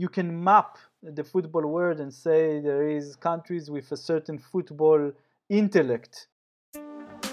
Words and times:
you 0.00 0.08
can 0.08 0.42
map 0.42 0.78
the 1.02 1.22
football 1.22 1.66
world 1.66 2.00
and 2.00 2.12
say 2.12 2.58
there 2.58 2.88
is 2.88 3.16
countries 3.16 3.70
with 3.70 3.92
a 3.92 3.96
certain 3.98 4.38
football 4.38 5.12
intellect. 5.50 6.28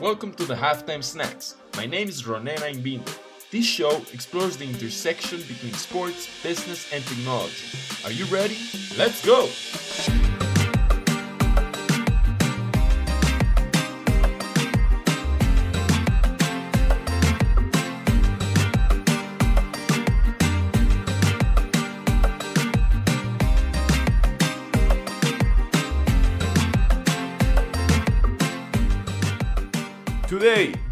Welcome 0.02 0.34
to 0.34 0.44
the 0.44 0.54
Halftime 0.54 1.02
Snacks. 1.02 1.56
My 1.78 1.86
name 1.86 2.10
is 2.10 2.24
Ronen 2.24 2.58
Ainbindo. 2.58 3.18
This 3.52 3.66
show 3.66 4.02
explores 4.12 4.58
the 4.58 4.66
intersection 4.66 5.40
between 5.44 5.72
sports, 5.76 6.28
business, 6.44 6.92
and 6.92 7.02
technology. 7.06 7.68
Are 8.04 8.12
you 8.12 8.26
ready? 8.26 8.58
Let's 8.98 9.26
go! 9.26 10.27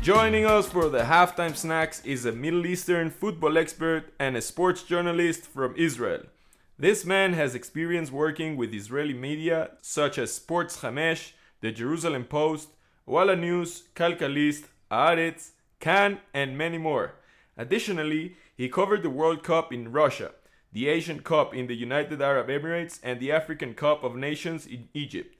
Joining 0.05 0.45
us 0.45 0.67
for 0.67 0.87
the 0.87 0.99
halftime 0.99 1.55
snacks 1.55 1.99
is 2.05 2.25
a 2.25 2.31
Middle 2.31 2.67
Eastern 2.67 3.09
football 3.09 3.57
expert 3.57 4.13
and 4.19 4.37
a 4.37 4.41
sports 4.43 4.83
journalist 4.83 5.47
from 5.47 5.73
Israel. 5.77 6.21
This 6.77 7.05
man 7.05 7.33
has 7.33 7.55
experience 7.55 8.11
working 8.11 8.55
with 8.55 8.71
Israeli 8.71 9.15
media 9.15 9.71
such 9.81 10.19
as 10.19 10.31
Sports 10.31 10.81
Hamesh, 10.81 11.31
the 11.61 11.71
Jerusalem 11.71 12.25
Post, 12.25 12.69
Walla 13.07 13.35
News, 13.35 13.85
Calcalist, 13.95 14.65
Haaretz, 14.91 15.53
Kan, 15.79 16.19
and 16.35 16.55
many 16.55 16.77
more. 16.77 17.15
Additionally, 17.57 18.35
he 18.55 18.69
covered 18.69 19.01
the 19.01 19.09
World 19.09 19.41
Cup 19.41 19.73
in 19.73 19.91
Russia, 19.91 20.33
the 20.71 20.87
Asian 20.87 21.21
Cup 21.21 21.55
in 21.55 21.65
the 21.65 21.75
United 21.75 22.21
Arab 22.21 22.49
Emirates, 22.49 22.99
and 23.01 23.19
the 23.19 23.31
African 23.31 23.73
Cup 23.73 24.03
of 24.03 24.15
Nations 24.15 24.67
in 24.67 24.87
Egypt. 24.93 25.35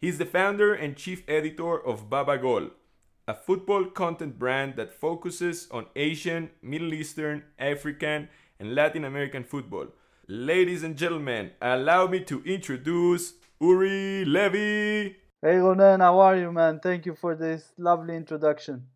He's 0.00 0.18
the 0.18 0.24
founder 0.24 0.72
and 0.72 0.94
chief 0.96 1.24
editor 1.26 1.84
of 1.84 2.08
BabaGol, 2.08 2.70
a 3.26 3.34
football 3.34 3.86
content 3.86 4.38
brand 4.38 4.76
that 4.76 4.92
focuses 4.92 5.66
on 5.70 5.86
Asian, 5.96 6.50
Middle 6.60 6.92
Eastern, 6.92 7.42
African, 7.58 8.28
and 8.60 8.74
Latin 8.74 9.04
American 9.04 9.44
football. 9.44 9.86
Ladies 10.28 10.82
and 10.82 10.96
gentlemen, 10.96 11.50
allow 11.62 12.06
me 12.06 12.20
to 12.20 12.42
introduce 12.44 13.34
Uri 13.60 14.24
Levy. 14.26 15.16
Hey 15.40 15.56
Ronen, 15.56 16.00
how 16.00 16.18
are 16.20 16.36
you, 16.36 16.52
man? 16.52 16.80
Thank 16.80 17.06
you 17.06 17.14
for 17.14 17.34
this 17.34 17.72
lovely 17.78 18.14
introduction. 18.14 18.86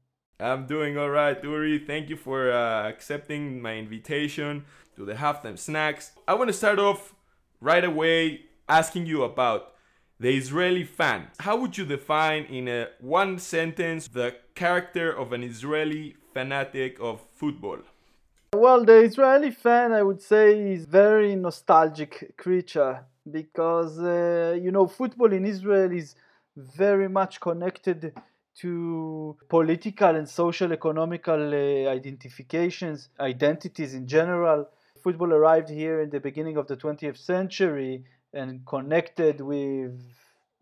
I'm 0.41 0.67
doing 0.67 0.99
all 0.99 1.11
right, 1.11 1.43
Uri. 1.43 1.79
Thank 1.79 2.11
you 2.11 2.17
for 2.17 2.53
uh, 2.53 2.89
accepting 2.89 3.61
my 3.61 3.77
invitation 3.77 4.65
to 4.97 5.05
the 5.05 5.15
halftime 5.15 5.59
snacks. 5.59 6.13
I 6.27 6.35
want 6.35 6.49
to 6.49 6.55
start 6.55 6.79
off 6.79 7.15
right 7.61 7.85
away 7.85 8.43
asking 8.69 9.07
you 9.07 9.23
about 9.25 9.73
the 10.21 10.37
Israeli 10.37 10.85
fan. 10.85 11.29
How 11.39 11.57
would 11.61 11.79
you 11.79 11.85
define 11.85 12.45
in 12.45 12.69
a 12.69 12.89
one 13.01 13.39
sentence 13.39 14.09
the 14.09 14.35
character 14.55 15.13
of 15.13 15.33
an 15.33 15.43
Israeli 15.43 16.17
fanatic 16.35 16.99
of 17.01 17.21
football? 17.33 17.79
Well, 18.55 18.85
the 18.85 18.99
Israeli 19.01 19.51
fan, 19.51 19.93
I 19.93 20.03
would 20.03 20.23
say, 20.23 20.73
is 20.73 20.87
very 20.87 21.37
nostalgic 21.37 22.37
creature 22.37 23.05
because 23.31 23.99
uh, 24.01 24.59
you 24.61 24.73
know 24.73 24.87
football 24.87 25.33
in 25.33 25.45
Israel 25.45 25.93
is 25.93 26.15
very 26.57 27.09
much 27.09 27.41
connected 27.41 28.13
to 28.63 29.37
political 29.49 30.17
and 30.17 30.29
social 30.29 30.73
economical 30.73 31.41
uh, 31.55 31.91
identifications, 31.91 33.11
identities 33.21 33.95
in 33.95 34.09
general. 34.09 34.69
Football 35.05 35.33
arrived 35.33 35.69
here 35.69 36.01
in 36.01 36.11
the 36.11 36.19
beginning 36.19 36.57
of 36.57 36.67
the 36.67 36.77
20th 36.77 37.19
century 37.19 38.03
and 38.33 38.65
connected 38.67 39.41
with 39.41 39.93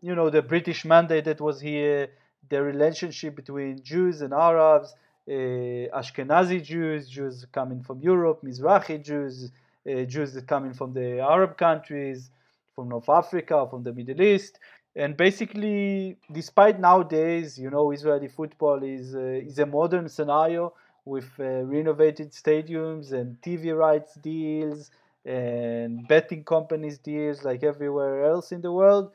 you 0.01 0.15
know 0.15 0.29
the 0.29 0.41
British 0.41 0.85
mandate 0.85 1.25
that 1.25 1.41
was 1.41 1.59
here, 1.59 2.09
the 2.49 2.61
relationship 2.61 3.35
between 3.35 3.81
Jews 3.83 4.21
and 4.21 4.33
Arabs, 4.33 4.93
uh, 5.27 5.31
Ashkenazi 5.31 6.63
Jews, 6.63 7.09
Jews 7.09 7.45
coming 7.51 7.83
from 7.83 8.01
Europe, 8.01 8.41
Mizrahi 8.43 9.03
Jews, 9.03 9.51
uh, 9.89 10.03
Jews 10.03 10.33
that 10.33 10.47
coming 10.47 10.73
from 10.73 10.93
the 10.93 11.19
Arab 11.19 11.57
countries, 11.57 12.29
from 12.75 12.89
North 12.89 13.09
Africa, 13.09 13.67
from 13.69 13.83
the 13.83 13.93
Middle 13.93 14.21
East. 14.21 14.59
And 14.95 15.15
basically, 15.15 16.17
despite 16.31 16.79
nowadays, 16.79 17.57
you 17.59 17.69
know, 17.69 17.91
Israeli 17.91 18.29
football 18.29 18.81
is 18.83 19.15
uh, 19.15 19.49
is 19.49 19.59
a 19.59 19.65
modern 19.65 20.07
scenario 20.09 20.73
with 21.05 21.29
renovated 21.39 22.31
stadiums 22.31 23.13
and 23.13 23.41
TV 23.41 23.75
rights 23.77 24.15
deals 24.15 24.91
and 25.27 26.07
betting 26.07 26.43
companies 26.43 26.97
deals 26.97 27.43
like 27.43 27.61
everywhere 27.63 28.25
else 28.25 28.51
in 28.51 28.61
the 28.61 28.71
world. 28.71 29.11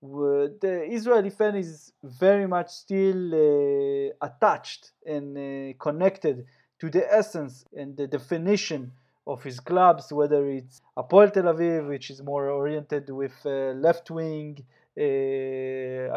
The 0.00 0.86
Israeli 0.88 1.30
fan 1.30 1.56
is 1.56 1.92
very 2.04 2.46
much 2.46 2.70
still 2.70 3.34
uh, 3.34 4.26
attached 4.28 4.92
and 5.04 5.36
uh, 5.36 5.76
connected 5.78 6.46
to 6.78 6.88
the 6.88 7.12
essence 7.12 7.64
and 7.76 7.96
the 7.96 8.06
definition 8.06 8.92
of 9.26 9.42
his 9.42 9.58
clubs, 9.60 10.12
whether 10.12 10.48
it's 10.48 10.80
Hapoel 10.96 11.32
Tel 11.32 11.44
Aviv, 11.52 11.88
which 11.88 12.10
is 12.10 12.22
more 12.22 12.48
oriented 12.48 13.10
with 13.10 13.34
uh, 13.44 13.72
left 13.86 14.10
wing 14.10 14.64
uh, 14.96 15.00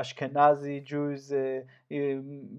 Ashkenazi 0.02 0.84
Jews 0.84 1.32
uh, 1.32 1.62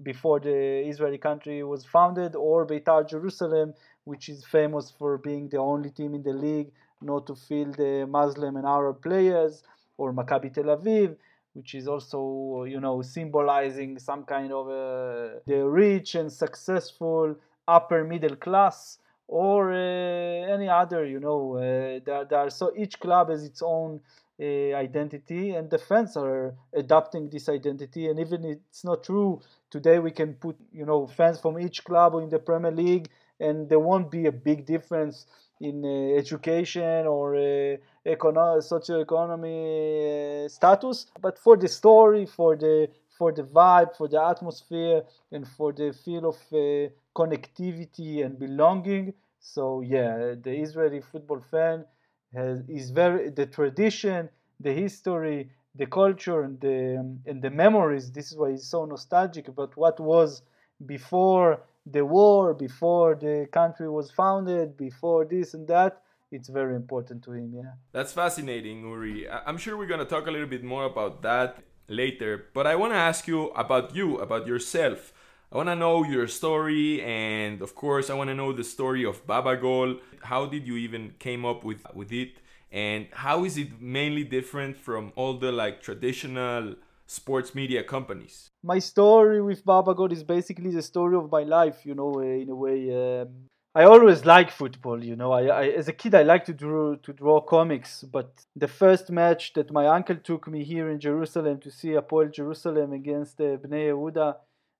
before 0.03 0.39
the 0.39 0.87
Israeli 0.91 1.17
country 1.17 1.63
was 1.63 1.85
founded, 1.85 2.35
or 2.35 2.67
Beitar 2.67 3.07
Jerusalem, 3.07 3.73
which 4.05 4.29
is 4.29 4.45
famous 4.45 4.91
for 4.91 5.17
being 5.17 5.49
the 5.49 5.57
only 5.57 5.89
team 5.89 6.13
in 6.13 6.23
the 6.23 6.33
league 6.33 6.71
not 7.01 7.27
to 7.27 7.35
field 7.35 7.75
the 7.75 8.05
Muslim 8.07 8.55
and 8.55 8.65
Arab 8.65 9.01
players, 9.01 9.63
or 9.97 10.13
Maccabi 10.13 10.53
Tel 10.53 10.65
Aviv, 10.65 11.15
which 11.53 11.75
is 11.75 11.87
also 11.87 12.63
you 12.63 12.79
know 12.79 13.01
symbolizing 13.01 13.99
some 13.99 14.23
kind 14.23 14.51
of 14.51 14.67
uh, 14.67 15.39
the 15.45 15.63
rich 15.63 16.15
and 16.15 16.31
successful 16.31 17.35
upper 17.67 18.03
middle 18.03 18.35
class 18.35 18.97
or 19.27 19.71
uh, 19.71 20.53
any 20.53 20.67
other 20.67 21.05
you 21.05 21.19
know 21.19 21.55
uh, 21.57 22.35
are 22.35 22.49
so 22.49 22.73
each 22.75 22.99
club 22.99 23.29
has 23.29 23.43
its 23.43 23.61
own 23.61 24.01
uh, 24.41 24.73
identity 24.73 25.51
and 25.51 25.69
the 25.69 25.77
fans 25.77 26.17
are 26.17 26.55
adopting 26.73 27.29
this 27.29 27.47
identity 27.47 28.07
and 28.07 28.19
even 28.19 28.43
it's 28.43 28.83
not 28.83 29.03
true. 29.03 29.39
Today 29.69 29.99
we 29.99 30.11
can 30.11 30.33
put 30.33 30.57
you 30.73 30.85
know 30.85 31.07
fans 31.07 31.39
from 31.39 31.59
each 31.59 31.83
club 31.83 32.15
in 32.15 32.29
the 32.29 32.39
premier 32.39 32.71
league 32.71 33.09
and 33.43 33.69
there 33.69 33.79
won't 33.79 34.09
be 34.11 34.25
a 34.27 34.31
big 34.31 34.65
difference 34.65 35.25
in 35.59 35.75
uh, 35.85 36.17
education 36.21 37.05
or 37.07 37.35
uh, 37.35 37.77
econo- 38.05 38.59
socioeconomy 38.73 40.45
uh, 40.45 40.49
status, 40.49 41.05
but 41.21 41.37
for 41.37 41.55
the 41.57 41.67
story, 41.67 42.25
for 42.25 42.55
the 42.55 42.89
for 43.17 43.31
the 43.31 43.43
vibe, 43.43 43.95
for 43.95 44.07
the 44.07 44.21
atmosphere, 44.21 45.03
and 45.31 45.47
for 45.47 45.71
the 45.71 45.93
feel 46.03 46.25
of 46.33 46.37
uh, 46.51 46.89
connectivity 47.15 48.25
and 48.25 48.39
belonging. 48.39 49.13
So 49.39 49.81
yeah, 49.81 50.35
the 50.41 50.53
Israeli 50.65 51.01
football 51.01 51.41
fan 51.51 51.85
has 52.33 52.61
is 52.67 52.89
very 52.91 53.29
the 53.29 53.45
tradition, 53.45 54.29
the 54.59 54.73
history, 54.73 55.49
the 55.75 55.85
culture, 55.85 56.41
and 56.41 56.59
the 56.59 56.97
um, 56.99 57.19
and 57.25 57.41
the 57.41 57.49
memories. 57.49 58.11
This 58.11 58.31
is 58.31 58.37
why 58.37 58.51
he's 58.51 58.67
so 58.67 58.85
nostalgic 58.85 59.47
about 59.47 59.75
what 59.77 59.99
was 59.99 60.41
before 60.85 61.61
the 61.85 62.05
war, 62.05 62.53
before 62.53 63.15
the 63.15 63.47
country 63.51 63.89
was 63.89 64.11
founded, 64.11 64.77
before 64.77 65.25
this 65.25 65.53
and 65.53 65.67
that 65.67 66.01
it's 66.31 66.49
very 66.49 66.75
important 66.75 67.23
to 67.23 67.31
him. 67.31 67.53
Yeah. 67.55 67.73
That's 67.91 68.11
fascinating, 68.11 68.81
Uri. 68.81 69.29
I'm 69.29 69.57
sure 69.57 69.77
we're 69.77 69.87
gonna 69.87 70.05
talk 70.05 70.27
a 70.27 70.31
little 70.31 70.47
bit 70.47 70.63
more 70.63 70.85
about 70.85 71.21
that 71.21 71.57
later, 71.87 72.45
but 72.53 72.65
I 72.65 72.75
want 72.75 72.93
to 72.93 72.97
ask 72.97 73.27
you 73.27 73.49
about 73.49 73.95
you, 73.95 74.17
about 74.17 74.47
yourself. 74.47 75.13
I 75.51 75.57
want 75.57 75.69
to 75.69 75.75
know 75.75 76.03
your 76.03 76.27
story, 76.27 77.03
and 77.03 77.61
of 77.61 77.75
course, 77.75 78.09
I 78.09 78.15
want 78.15 78.29
to 78.31 78.33
know 78.33 78.53
the 78.53 78.63
story 78.63 79.05
of 79.05 79.27
BabaGol. 79.27 79.99
How 80.23 80.47
did 80.47 80.65
you 80.65 80.77
even 80.77 81.13
came 81.19 81.45
up 81.45 81.63
with 81.63 81.85
with 81.93 82.11
it, 82.11 82.39
and 82.71 83.07
how 83.11 83.43
is 83.43 83.57
it 83.57 83.79
mainly 83.79 84.23
different 84.23 84.77
from 84.77 85.11
all 85.15 85.37
the 85.37 85.51
like 85.51 85.83
traditional 85.83 86.75
sports 87.13 87.53
media 87.53 87.83
companies? 87.83 88.49
My 88.63 88.79
story 88.79 89.41
with 89.41 89.65
BabaGol 89.65 90.11
is 90.11 90.23
basically 90.23 90.71
the 90.71 90.81
story 90.81 91.15
of 91.15 91.31
my 91.31 91.43
life. 91.43 91.85
You 91.85 91.95
know, 91.95 92.19
in 92.19 92.49
a 92.49 92.55
way. 92.55 92.79
Um, 93.21 93.49
I 93.75 93.85
always 93.85 94.23
like 94.23 94.51
football, 94.51 95.03
you 95.03 95.15
know. 95.15 95.31
I, 95.31 95.43
I, 95.45 95.63
as 95.69 95.87
a 95.87 95.93
kid 95.93 96.13
I 96.13 96.21
liked 96.21 96.45
to 96.45 96.53
draw 96.53 96.95
to 96.95 97.11
draw 97.11 97.41
comics, 97.41 98.03
but 98.03 98.29
the 98.55 98.67
first 98.67 99.09
match 99.09 99.53
that 99.53 99.71
my 99.71 99.87
uncle 99.87 100.17
took 100.17 100.47
me 100.47 100.63
here 100.63 100.89
in 100.91 100.99
Jerusalem 100.99 101.59
to 101.61 101.71
see 101.71 101.89
Hapoel 101.89 102.31
Jerusalem 102.31 102.93
against 102.93 103.41
uh, 103.41 103.57
Bnei 103.57 103.89
Yehuda, 103.89 104.35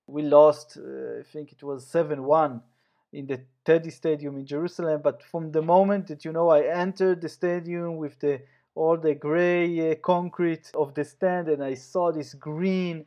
we 0.06 0.22
lost. 0.22 0.78
Uh, 0.78 1.20
I 1.20 1.22
think 1.32 1.50
it 1.50 1.62
was 1.64 1.86
seven 1.86 2.22
one 2.22 2.62
in 3.12 3.26
the 3.26 3.40
Teddy 3.64 3.90
Stadium 3.90 4.36
in 4.36 4.46
Jerusalem. 4.46 5.00
But 5.02 5.24
from 5.24 5.50
the 5.50 5.62
moment 5.62 6.06
that 6.08 6.24
you 6.24 6.32
know 6.32 6.50
I 6.50 6.62
entered 6.62 7.20
the 7.20 7.28
stadium 7.28 7.96
with 7.96 8.20
the 8.20 8.42
all 8.74 8.96
the 8.96 9.14
gray 9.14 9.92
uh, 9.92 9.94
concrete 9.96 10.70
of 10.74 10.94
the 10.94 11.04
stand, 11.04 11.48
and 11.48 11.62
I 11.62 11.74
saw 11.74 12.12
this 12.12 12.34
green, 12.34 13.06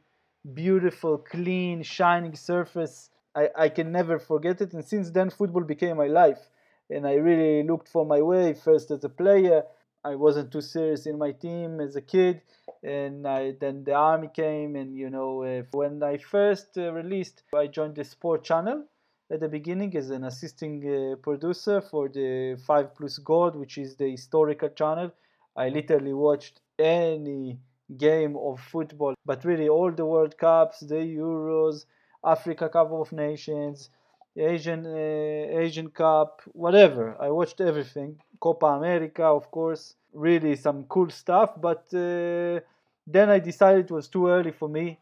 beautiful, 0.53 1.17
clean, 1.17 1.83
shining 1.83 2.35
surface 2.35 3.09
I, 3.37 3.49
I 3.55 3.69
can 3.69 3.91
never 3.91 4.17
forget 4.17 4.61
it. 4.61 4.73
And 4.73 4.83
since 4.83 5.11
then, 5.11 5.29
football 5.29 5.63
became 5.63 5.97
my 5.97 6.07
life. 6.07 6.49
And 6.89 7.05
I 7.05 7.13
really 7.15 7.67
looked 7.67 7.87
for 7.87 8.05
my 8.05 8.21
way, 8.21 8.53
first 8.53 8.89
as 8.91 9.03
a 9.03 9.09
player, 9.09 9.63
I 10.03 10.15
wasn't 10.15 10.51
too 10.51 10.61
serious 10.61 11.05
in 11.05 11.17
my 11.17 11.31
team 11.33 11.81
as 11.81 11.95
a 11.95 12.01
kid, 12.01 12.41
and 12.81 13.27
I, 13.27 13.55
then 13.59 13.83
the 13.83 13.93
army 13.93 14.29
came, 14.33 14.75
and 14.77 14.95
you 14.95 15.09
know, 15.09 15.43
uh, 15.43 15.63
when 15.71 16.01
I 16.01 16.17
first 16.17 16.77
uh, 16.77 16.93
released, 16.93 17.43
I 17.53 17.67
joined 17.67 17.95
the 17.95 18.05
sport 18.05 18.43
channel 18.45 18.85
at 19.29 19.41
the 19.41 19.49
beginning 19.49 19.97
as 19.97 20.09
an 20.11 20.23
assisting 20.23 20.75
uh, 20.85 21.15
producer 21.17 21.81
for 21.81 22.07
the 22.07 22.57
Five 22.65 22.95
Plus 22.95 23.17
Gold, 23.17 23.57
which 23.57 23.77
is 23.77 23.97
the 23.97 24.09
historical 24.09 24.69
channel. 24.69 25.11
I 25.57 25.69
literally 25.69 26.13
watched 26.13 26.61
any 26.77 27.59
game 27.97 28.35
of 28.37 28.59
football, 28.59 29.15
but 29.25 29.43
really 29.43 29.67
all 29.67 29.91
the 29.91 30.05
World 30.05 30.37
Cups, 30.37 30.81
the 30.81 30.95
Euros, 30.95 31.85
Africa 32.23 32.69
Cup 32.69 32.91
of 32.91 33.11
Nations, 33.11 33.89
Asian 34.37 34.85
uh, 34.85 35.59
Asian 35.65 35.89
Cup, 35.89 36.41
whatever. 36.53 37.17
I 37.19 37.29
watched 37.29 37.59
everything. 37.59 38.19
Copa 38.39 38.67
America, 38.67 39.23
of 39.23 39.49
course, 39.49 39.95
really 40.13 40.55
some 40.55 40.83
cool 40.83 41.09
stuff. 41.09 41.49
But 41.59 41.85
uh, 41.93 42.59
then 43.07 43.29
I 43.29 43.39
decided 43.39 43.85
it 43.85 43.91
was 43.91 44.07
too 44.07 44.27
early 44.27 44.51
for 44.51 44.69
me 44.69 44.99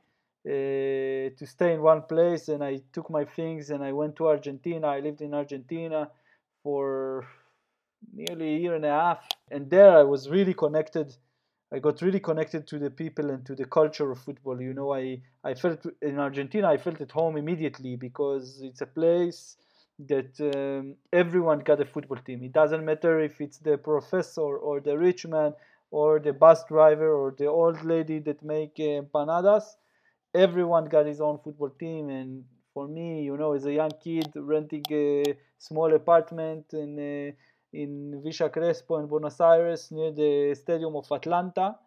uh, 0.48 1.36
to 1.38 1.46
stay 1.46 1.74
in 1.74 1.82
one 1.82 2.04
place, 2.04 2.48
and 2.48 2.64
I 2.64 2.80
took 2.94 3.10
my 3.10 3.26
things 3.26 3.72
and 3.72 3.84
I 3.84 3.92
went 3.92 4.16
to 4.18 4.28
Argentina. 4.28 4.88
I 4.88 5.02
lived 5.02 5.22
in 5.22 5.34
Argentina 5.34 6.10
for 6.64 7.28
nearly 8.14 8.56
a 8.56 8.58
year 8.60 8.76
and 8.76 8.86
a 8.86 8.90
half, 8.92 9.28
and 9.52 9.70
there 9.70 9.98
I 9.98 10.04
was 10.04 10.30
really 10.30 10.54
connected 10.54 11.16
I 11.74 11.80
got 11.80 12.02
really 12.02 12.20
connected 12.20 12.68
to 12.68 12.80
the 12.80 12.90
people 12.92 13.30
and 13.32 13.46
to 13.46 13.56
the 13.56 13.66
culture 13.66 14.10
of 14.12 14.20
football. 14.20 14.62
You 14.62 14.74
know, 14.74 14.94
I, 14.94 15.22
I 15.44 15.56
felt 15.56 15.86
in 16.02 16.20
Argentina, 16.20 16.70
I 16.70 16.78
felt 16.78 17.02
at 17.02 17.12
home 17.12 17.38
immediately 17.38 17.96
because 17.96 18.62
it's 18.64 18.82
a 18.82 18.86
place 18.86 19.58
that 20.08 20.40
um, 20.54 20.96
everyone 21.12 21.60
got 21.60 21.82
a 21.82 21.86
football 21.86 22.18
team. 22.18 22.44
It 22.44 22.54
doesn't 22.54 22.86
matter 22.86 23.20
if 23.20 23.42
it's 23.42 23.58
the 23.58 23.78
professor 23.78 24.42
or 24.58 24.80
the 24.80 24.98
rich 24.98 25.26
man 25.26 25.54
or 25.92 26.20
the 26.20 26.34
bus 26.34 26.64
driver 26.66 27.12
or 27.14 27.36
the 27.38 27.48
old 27.48 27.84
lady 27.84 28.20
that 28.20 28.44
make 28.44 28.76
uh, 28.80 29.02
empanadas. 29.02 29.64
Everyone 30.34 30.86
got 30.86 31.06
his 31.06 31.22
own 31.22 31.40
football 31.44 31.70
team. 31.70 32.10
And 32.10 32.44
for 32.74 32.88
me, 32.88 33.24
you 33.24 33.38
know, 33.38 33.54
as 33.54 33.66
a 33.66 33.74
young 33.74 33.92
kid 34.04 34.32
renting 34.36 34.84
a 34.92 35.24
small 35.58 35.94
apartment 35.94 36.66
and 36.74 37.00
uh, 37.00 37.36
in 37.76 38.22
Villa 38.24 38.50
Crespo 38.50 38.98
in 39.00 39.08
Buenos 39.08 39.40
Aires 39.42 39.92
near 39.92 40.12
the 40.12 40.56
stadium 40.56 40.96
of 40.96 41.12
Atlanta, 41.12 41.78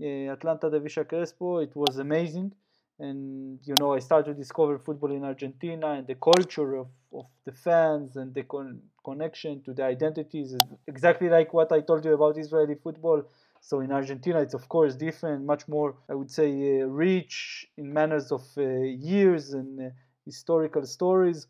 uh, 0.00 0.04
Atlanta 0.36 0.68
de 0.70 0.78
Villa 0.78 1.04
Crespo. 1.04 1.58
It 1.58 1.74
was 1.74 1.98
amazing. 1.98 2.52
And 2.98 3.58
you 3.64 3.74
know, 3.78 3.94
I 3.94 4.00
started 4.00 4.32
to 4.32 4.34
discover 4.34 4.78
football 4.78 5.12
in 5.12 5.24
Argentina 5.24 5.92
and 5.92 6.06
the 6.06 6.14
culture 6.14 6.76
of, 6.76 6.88
of 7.12 7.26
the 7.44 7.52
fans 7.52 8.16
and 8.16 8.32
the 8.34 8.44
con- 8.44 8.82
connection 9.02 9.62
to 9.62 9.72
the 9.72 9.84
identities, 9.84 10.54
exactly 10.86 11.28
like 11.28 11.52
what 11.52 11.72
I 11.72 11.80
told 11.80 12.04
you 12.04 12.12
about 12.14 12.38
Israeli 12.38 12.76
football. 12.76 13.22
So 13.60 13.80
in 13.80 13.90
Argentina, 13.92 14.40
it's 14.40 14.54
of 14.54 14.68
course 14.68 14.94
different, 14.94 15.44
much 15.44 15.66
more, 15.66 15.94
I 16.08 16.14
would 16.14 16.30
say, 16.30 16.82
uh, 16.82 16.86
rich 16.86 17.66
in 17.76 17.92
manners 17.92 18.30
of 18.30 18.42
uh, 18.58 18.62
years 18.62 19.54
and 19.54 19.92
historical 20.24 20.84
stories 20.86 21.46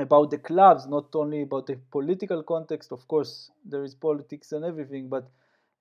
about 0.00 0.30
the 0.30 0.38
clubs, 0.38 0.86
not 0.86 1.14
only 1.14 1.42
about 1.42 1.66
the 1.66 1.76
political 1.90 2.42
context. 2.42 2.92
Of 2.92 3.06
course, 3.08 3.50
there 3.64 3.84
is 3.84 3.94
politics 3.94 4.52
and 4.52 4.64
everything, 4.64 5.08
but 5.08 5.24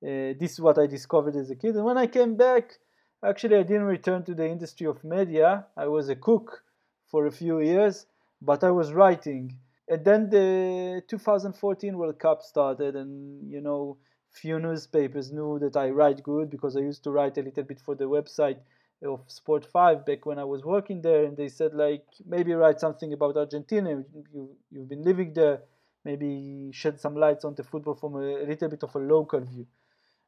uh, 0.03 0.33
this 0.39 0.53
is 0.53 0.61
what 0.61 0.77
I 0.77 0.87
discovered 0.87 1.35
as 1.35 1.49
a 1.49 1.55
kid. 1.55 1.75
And 1.75 1.85
when 1.85 1.97
I 1.97 2.07
came 2.07 2.35
back, 2.35 2.77
actually, 3.23 3.57
I 3.57 3.63
didn't 3.63 3.83
return 3.83 4.23
to 4.23 4.35
the 4.35 4.47
industry 4.47 4.87
of 4.87 5.03
media. 5.03 5.65
I 5.75 5.87
was 5.87 6.09
a 6.09 6.15
cook 6.15 6.63
for 7.05 7.25
a 7.25 7.31
few 7.31 7.59
years, 7.59 8.05
but 8.41 8.63
I 8.63 8.71
was 8.71 8.93
writing. 8.93 9.57
And 9.89 10.03
then 10.03 10.29
the 10.29 11.01
2014 11.07 11.97
World 11.97 12.19
Cup 12.19 12.41
started, 12.43 12.95
and 12.95 13.49
you 13.49 13.61
know, 13.61 13.97
few 14.29 14.59
newspapers 14.59 15.31
knew 15.31 15.57
that 15.59 15.75
I 15.77 15.89
write 15.89 16.21
good 16.21 16.49
because 16.49 16.75
I 16.75 16.81
used 16.81 17.03
to 17.05 17.11
write 17.11 17.37
a 17.37 17.41
little 17.41 17.63
bit 17.63 17.79
for 17.79 17.95
the 17.95 18.05
website 18.05 18.57
of 19.03 19.21
Sport 19.27 19.65
Five 19.65 20.05
back 20.05 20.25
when 20.25 20.39
I 20.39 20.43
was 20.43 20.63
working 20.63 21.01
there, 21.01 21.25
and 21.25 21.37
they 21.37 21.49
said 21.49 21.73
like 21.73 22.05
maybe 22.25 22.53
write 22.53 22.79
something 22.79 23.13
about 23.13 23.37
Argentina. 23.37 23.91
You 24.33 24.49
you've 24.71 24.89
been 24.89 25.03
living 25.03 25.33
there, 25.33 25.61
maybe 26.03 26.69
shed 26.73 26.99
some 26.99 27.15
lights 27.15 27.45
on 27.45 27.55
the 27.55 27.63
football 27.63 27.95
from 27.95 28.15
a, 28.15 28.43
a 28.43 28.45
little 28.45 28.69
bit 28.69 28.83
of 28.83 28.95
a 28.95 28.99
local 28.99 29.41
view. 29.41 29.67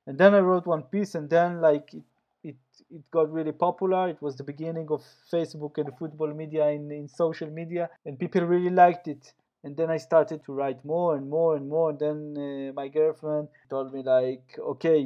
And 0.07 0.17
then 0.17 0.33
I 0.33 0.39
wrote 0.39 0.65
one 0.65 0.83
piece, 0.83 1.15
and 1.15 1.29
then 1.29 1.61
like 1.61 1.93
it 1.93 2.03
it, 2.43 2.55
it 2.89 3.11
got 3.11 3.31
really 3.31 3.51
popular. 3.51 4.09
It 4.09 4.21
was 4.21 4.35
the 4.35 4.43
beginning 4.43 4.87
of 4.89 5.03
Facebook 5.31 5.77
and 5.77 5.89
football 5.97 6.33
media 6.33 6.67
in, 6.69 6.91
in 6.91 7.07
social 7.07 7.49
media, 7.49 7.89
and 8.05 8.17
people 8.17 8.41
really 8.41 8.69
liked 8.69 9.07
it. 9.07 9.33
And 9.63 9.75
then 9.75 9.89
I 9.89 9.97
started 9.97 10.43
to 10.45 10.53
write 10.53 10.85
more 10.85 11.17
and 11.17 11.29
more 11.29 11.57
and 11.57 11.67
more. 11.67 11.89
And 11.89 11.99
then 11.99 12.69
uh, 12.69 12.73
my 12.73 12.87
girlfriend 12.87 13.49
told 13.69 13.93
me 13.93 14.03
like, 14.03 14.57
okay, 14.57 15.05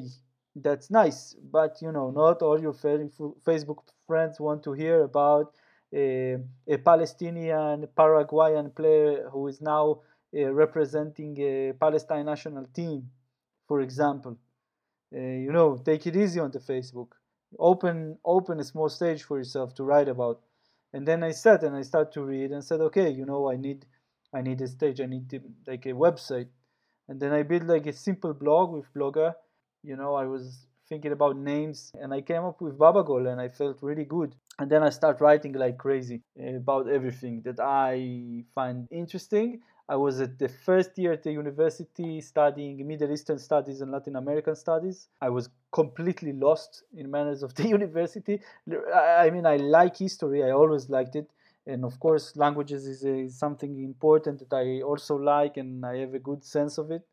that's 0.56 0.92
nice 0.92 1.36
but 1.52 1.82
you 1.82 1.92
know 1.92 2.12
not 2.12 2.42
all 2.42 2.62
your 2.62 2.74
facebook 2.74 3.80
friends 4.06 4.40
want 4.40 4.64
to 4.64 4.74
hear 4.74 5.04
about 5.04 5.54
a, 5.94 6.38
a 6.68 6.78
palestinian 6.78 7.88
paraguayan 7.96 8.70
player 8.70 9.30
who 9.32 9.48
is 9.48 9.62
now 9.62 10.00
uh, 10.38 10.54
representing 10.54 11.36
a 11.42 11.74
palestine 11.74 12.26
national 12.26 12.66
team 12.74 13.10
for 13.68 13.82
example. 13.82 14.38
Uh, 15.16 15.20
you 15.20 15.52
know 15.52 15.78
take 15.78 16.08
it 16.08 16.16
easy 16.16 16.40
on 16.40 16.52
the 16.52 16.60
facebook. 16.60 17.10
Open 17.60 18.18
open 18.26 18.60
a 18.60 18.64
small 18.64 18.90
stage 18.90 19.24
for 19.24 19.38
yourself 19.38 19.74
to 19.76 19.84
write 19.84 20.08
about. 20.10 20.42
And 20.94 21.08
then 21.08 21.24
i 21.24 21.32
sat 21.32 21.64
and 21.64 21.76
i 21.76 21.82
started 21.84 22.14
to 22.14 22.22
read 22.24 22.52
and 22.52 22.64
said 22.64 22.82
okay 22.82 23.10
you 23.10 23.26
know 23.26 23.52
i 23.52 23.56
need 23.56 23.86
i 24.34 24.42
need 24.42 24.62
a 24.62 24.68
stage. 24.68 25.02
I 25.02 25.06
need 25.06 25.30
to, 25.32 25.40
like 25.68 25.86
a 25.86 25.94
website. 25.94 26.48
And 27.08 27.20
then 27.20 27.32
i 27.34 27.44
built 27.44 27.64
like 27.64 27.86
a 27.88 27.94
simple 27.94 28.34
blog 28.34 28.72
with 28.74 28.94
blogger 28.94 29.34
you 29.84 29.96
know, 29.96 30.16
I 30.16 30.26
was 30.26 30.66
thinking 30.90 31.12
about 31.12 31.38
names 31.38 31.92
and 32.00 32.14
I 32.14 32.22
came 32.22 32.44
up 32.44 32.62
with 32.62 32.78
BabaGol 32.78 33.32
and 33.32 33.40
I 33.40 33.50
felt 33.50 33.78
really 33.82 34.06
good. 34.06 34.36
And 34.60 34.70
then 34.70 34.84
I 34.84 34.90
start 34.90 35.22
writing 35.22 35.54
like 35.54 35.78
crazy 35.78 36.22
about 36.40 36.90
everything 36.90 37.42
that 37.46 37.60
I 37.60 38.44
find 38.54 38.88
interesting. 38.92 39.62
I 39.90 39.98
was 39.98 40.22
at 40.22 40.40
the 40.40 40.48
first 40.48 40.98
year 40.98 41.12
at 41.14 41.24
the 41.24 41.32
university 41.32 42.22
studying 42.22 42.88
Middle 42.88 43.12
Eastern 43.12 43.38
studies 43.38 43.82
and 43.82 43.92
Latin 43.92 44.16
American 44.16 44.56
studies. 44.56 45.10
I 45.22 45.30
was 45.30 45.50
completely 45.72 46.34
lost 46.34 46.84
in 46.96 47.12
manners 47.12 47.44
of 47.44 47.54
the 47.60 47.68
university. 47.68 48.40
I 48.96 49.30
mean, 49.30 49.46
I 49.46 49.58
like 49.58 49.98
history, 49.98 50.44
I 50.44 50.52
always 50.52 50.90
liked 50.90 51.16
it. 51.16 51.30
And 51.66 51.86
of 51.86 51.98
course, 52.00 52.36
languages 52.36 52.86
is, 52.86 53.04
is 53.06 53.38
something 53.40 53.82
important 53.84 54.40
that 54.40 54.54
I 54.56 54.82
also 54.82 55.16
like 55.16 55.56
and 55.58 55.86
I 55.86 55.98
have 55.98 56.14
a 56.14 56.20
good 56.20 56.44
sense 56.44 56.78
of 56.78 56.92
it 56.92 57.04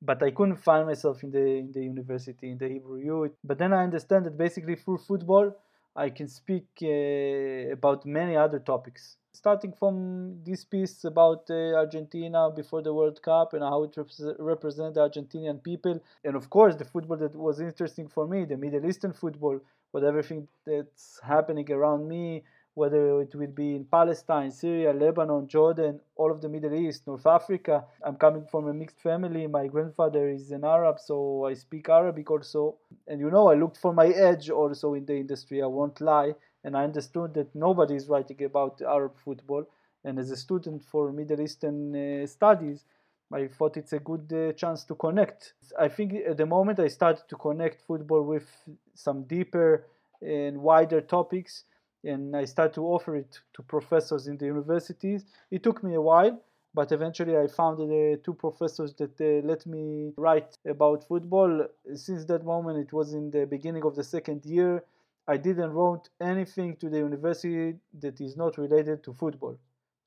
but 0.00 0.22
I 0.22 0.30
couldn't 0.30 0.56
find 0.56 0.86
myself 0.86 1.22
in 1.22 1.30
the 1.30 1.46
in 1.62 1.72
the 1.72 1.82
university 1.82 2.50
in 2.50 2.58
the 2.58 2.68
Hebrew 2.68 2.98
U. 2.98 3.34
But 3.44 3.58
then 3.58 3.72
I 3.72 3.82
understand 3.82 4.26
that 4.26 4.36
basically 4.38 4.76
through 4.76 4.98
football, 4.98 5.56
I 5.96 6.10
can 6.10 6.28
speak 6.28 6.66
uh, 6.82 7.72
about 7.72 8.06
many 8.06 8.36
other 8.36 8.60
topics. 8.60 9.16
Starting 9.32 9.72
from 9.72 10.42
this 10.44 10.64
piece 10.64 11.04
about 11.04 11.48
uh, 11.50 11.74
Argentina 11.74 12.50
before 12.54 12.82
the 12.82 12.92
World 12.92 13.20
Cup 13.22 13.52
and 13.52 13.62
how 13.62 13.84
it 13.84 13.94
rep- 13.96 14.36
represents 14.38 14.94
the 14.94 15.00
Argentinian 15.00 15.62
people, 15.62 16.00
and 16.24 16.34
of 16.36 16.50
course 16.50 16.74
the 16.76 16.84
football 16.84 17.16
that 17.18 17.34
was 17.34 17.60
interesting 17.60 18.08
for 18.08 18.26
me, 18.26 18.44
the 18.44 18.56
Middle 18.56 18.84
Eastern 18.86 19.12
football, 19.12 19.60
with 19.92 20.04
everything 20.04 20.48
that's 20.66 21.20
happening 21.22 21.70
around 21.70 22.08
me, 22.08 22.42
whether 22.78 23.20
it 23.20 23.34
will 23.34 23.54
be 23.64 23.74
in 23.74 23.84
Palestine, 23.84 24.52
Syria, 24.52 24.92
Lebanon, 24.92 25.48
Jordan, 25.48 25.98
all 26.14 26.30
of 26.30 26.40
the 26.40 26.48
Middle 26.48 26.74
East, 26.74 27.08
North 27.08 27.26
Africa. 27.26 27.84
I'm 28.04 28.14
coming 28.14 28.44
from 28.44 28.68
a 28.68 28.72
mixed 28.72 29.00
family. 29.00 29.48
My 29.48 29.66
grandfather 29.66 30.28
is 30.28 30.52
an 30.52 30.64
Arab, 30.64 31.00
so 31.00 31.44
I 31.44 31.54
speak 31.54 31.88
Arabic 31.88 32.30
also. 32.30 32.76
And 33.08 33.20
you 33.20 33.30
know, 33.32 33.48
I 33.48 33.54
looked 33.54 33.78
for 33.78 33.92
my 33.92 34.06
edge 34.06 34.48
also 34.48 34.94
in 34.94 35.04
the 35.06 35.16
industry, 35.16 35.60
I 35.60 35.66
won't 35.66 36.00
lie. 36.00 36.34
And 36.62 36.76
I 36.76 36.84
understood 36.84 37.34
that 37.34 37.52
nobody 37.52 37.96
is 37.96 38.08
writing 38.08 38.44
about 38.44 38.80
Arab 38.80 39.14
football. 39.24 39.64
And 40.04 40.18
as 40.18 40.30
a 40.30 40.36
student 40.36 40.84
for 40.84 41.12
Middle 41.12 41.40
Eastern 41.40 41.80
uh, 41.96 42.26
studies, 42.26 42.84
I 43.32 43.48
thought 43.48 43.76
it's 43.76 43.92
a 43.92 43.98
good 43.98 44.32
uh, 44.32 44.52
chance 44.52 44.84
to 44.84 44.94
connect. 44.94 45.54
I 45.78 45.88
think 45.88 46.14
at 46.14 46.36
the 46.36 46.46
moment 46.46 46.78
I 46.78 46.88
started 46.88 47.24
to 47.28 47.36
connect 47.36 47.82
football 47.82 48.22
with 48.22 48.48
some 48.94 49.24
deeper 49.24 49.84
and 50.22 50.58
wider 50.58 51.00
topics 51.00 51.64
and 52.04 52.36
I 52.36 52.44
started 52.44 52.74
to 52.74 52.86
offer 52.86 53.16
it 53.16 53.40
to 53.54 53.62
professors 53.62 54.26
in 54.26 54.36
the 54.36 54.46
universities. 54.46 55.24
It 55.50 55.62
took 55.62 55.82
me 55.82 55.94
a 55.94 56.00
while, 56.00 56.40
but 56.74 56.92
eventually 56.92 57.36
I 57.36 57.46
found 57.48 57.78
two 58.24 58.34
professors 58.34 58.94
that 58.94 59.20
uh, 59.20 59.46
let 59.46 59.66
me 59.66 60.12
write 60.16 60.56
about 60.66 61.06
football. 61.08 61.66
Since 61.94 62.24
that 62.26 62.44
moment, 62.44 62.78
it 62.78 62.92
was 62.92 63.14
in 63.14 63.30
the 63.30 63.46
beginning 63.46 63.84
of 63.84 63.96
the 63.96 64.04
second 64.04 64.44
year. 64.44 64.84
I 65.26 65.36
didn't 65.36 65.72
wrote 65.72 66.08
anything 66.20 66.76
to 66.76 66.88
the 66.88 66.98
university 66.98 67.76
that 68.00 68.20
is 68.20 68.36
not 68.36 68.56
related 68.56 69.02
to 69.04 69.12
football 69.12 69.58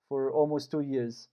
for 0.09 0.31
almost 0.31 0.71
two 0.71 0.81
years 0.81 1.27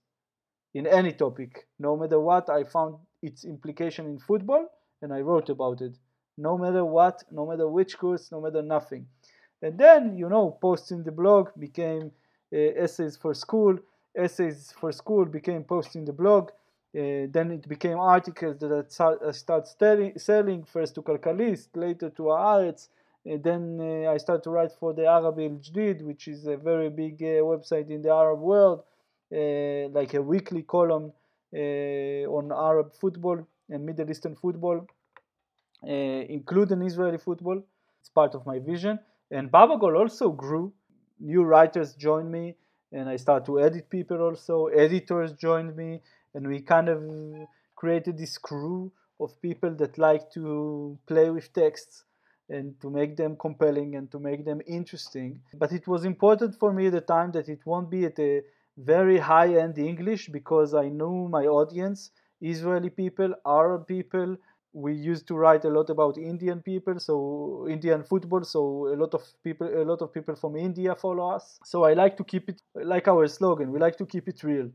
in 0.73 0.85
any 0.85 1.11
topic. 1.11 1.67
No 1.79 1.97
matter 1.97 2.19
what, 2.19 2.49
I 2.49 2.63
found 2.63 2.97
its 3.21 3.45
implication 3.45 4.05
in 4.05 4.19
football 4.19 4.67
and 5.01 5.13
I 5.13 5.21
wrote 5.21 5.49
about 5.49 5.81
it. 5.81 5.97
No 6.37 6.57
matter 6.57 6.85
what, 6.85 7.23
no 7.31 7.45
matter 7.45 7.67
which 7.67 7.97
course, 7.97 8.31
no 8.31 8.39
matter 8.41 8.61
nothing. 8.61 9.07
And 9.61 9.77
then, 9.77 10.17
you 10.17 10.29
know, 10.29 10.57
posting 10.61 11.03
the 11.03 11.11
blog 11.11 11.49
became 11.57 12.11
uh, 12.53 12.57
essays 12.57 13.17
for 13.17 13.33
school. 13.33 13.77
Essays 14.15 14.73
for 14.79 14.91
school 14.91 15.25
became 15.25 15.63
posting 15.63 16.05
the 16.05 16.13
blog. 16.13 16.49
Uh, 16.95 17.27
then 17.29 17.51
it 17.51 17.67
became 17.67 17.99
articles 17.99 18.57
that 18.59 18.71
I 18.71 19.31
started 19.31 20.19
selling, 20.19 20.63
first 20.63 20.95
to 20.95 21.01
Calcalist, 21.01 21.75
later 21.75 22.09
to 22.09 22.23
Haaretz. 22.23 22.87
And 23.25 23.43
then 23.43 23.79
uh, 23.79 24.11
I 24.11 24.17
started 24.17 24.43
to 24.43 24.49
write 24.49 24.71
for 24.79 24.93
the 24.93 25.05
Arabi 25.05 25.45
El 25.45 25.57
Jadid, 25.57 26.01
which 26.01 26.27
is 26.27 26.47
a 26.47 26.57
very 26.57 26.89
big 26.89 27.21
uh, 27.21 27.43
website 27.43 27.89
in 27.89 28.01
the 28.01 28.09
Arab 28.09 28.39
world, 28.39 28.83
uh, 29.31 29.89
like 29.89 30.13
a 30.13 30.21
weekly 30.21 30.63
column 30.63 31.11
uh, 31.53 31.57
on 31.57 32.51
Arab 32.51 32.93
football 32.93 33.45
and 33.69 33.85
Middle 33.85 34.09
Eastern 34.09 34.35
football, 34.35 34.87
uh, 35.83 35.87
including 35.87 36.81
Israeli 36.81 37.17
football. 37.17 37.61
It's 37.99 38.09
part 38.09 38.33
of 38.33 38.45
my 38.45 38.57
vision. 38.59 38.97
And 39.31 39.51
BabaGol 39.51 39.97
also 39.99 40.31
grew. 40.31 40.73
New 41.19 41.43
writers 41.43 41.95
joined 41.95 42.31
me, 42.31 42.55
and 42.91 43.09
I 43.09 43.17
started 43.17 43.45
to 43.45 43.59
edit 43.59 43.89
people 43.89 44.21
also. 44.21 44.67
Editors 44.67 45.33
joined 45.33 45.75
me 45.75 46.01
and 46.33 46.47
we 46.47 46.61
kind 46.61 46.89
of 46.89 47.03
created 47.75 48.17
this 48.17 48.37
crew 48.37 48.91
of 49.19 49.41
people 49.41 49.71
that 49.75 49.97
like 49.97 50.31
to 50.31 50.97
play 51.07 51.29
with 51.29 51.51
texts 51.53 52.03
and 52.49 52.79
to 52.81 52.89
make 52.89 53.15
them 53.15 53.35
compelling 53.39 53.95
and 53.95 54.11
to 54.11 54.19
make 54.19 54.45
them 54.45 54.61
interesting. 54.65 55.39
But 55.53 55.71
it 55.71 55.87
was 55.87 56.05
important 56.05 56.55
for 56.59 56.73
me 56.73 56.87
at 56.87 56.93
the 56.93 57.01
time 57.01 57.31
that 57.33 57.49
it 57.49 57.59
won't 57.65 57.89
be 57.89 58.05
at 58.05 58.17
a 58.19 58.41
very 58.77 59.17
high 59.17 59.55
end 59.55 59.77
English 59.77 60.29
because 60.29 60.73
I 60.73 60.89
knew 60.89 61.27
my 61.29 61.45
audience 61.45 62.11
Israeli 62.41 62.89
people, 62.89 63.33
Arab 63.45 63.87
people. 63.87 64.37
We 64.73 64.93
used 64.93 65.27
to 65.27 65.35
write 65.35 65.65
a 65.65 65.69
lot 65.69 65.89
about 65.89 66.17
Indian 66.17 66.61
people, 66.61 66.99
so 66.99 67.67
Indian 67.69 68.03
football. 68.03 68.43
So 68.43 68.87
a 68.93 68.95
lot 68.95 69.13
of 69.13 69.23
people, 69.43 69.67
a 69.67 69.83
lot 69.83 70.01
of 70.01 70.13
people 70.13 70.35
from 70.35 70.55
India 70.55 70.95
follow 70.95 71.29
us. 71.31 71.59
So 71.65 71.83
I 71.83 71.93
like 71.93 72.17
to 72.17 72.23
keep 72.23 72.49
it 72.49 72.61
like 72.75 73.07
our 73.07 73.27
slogan. 73.27 73.71
We 73.71 73.79
like 73.79 73.97
to 73.97 74.05
keep 74.05 74.27
it 74.27 74.43
real 74.43 74.69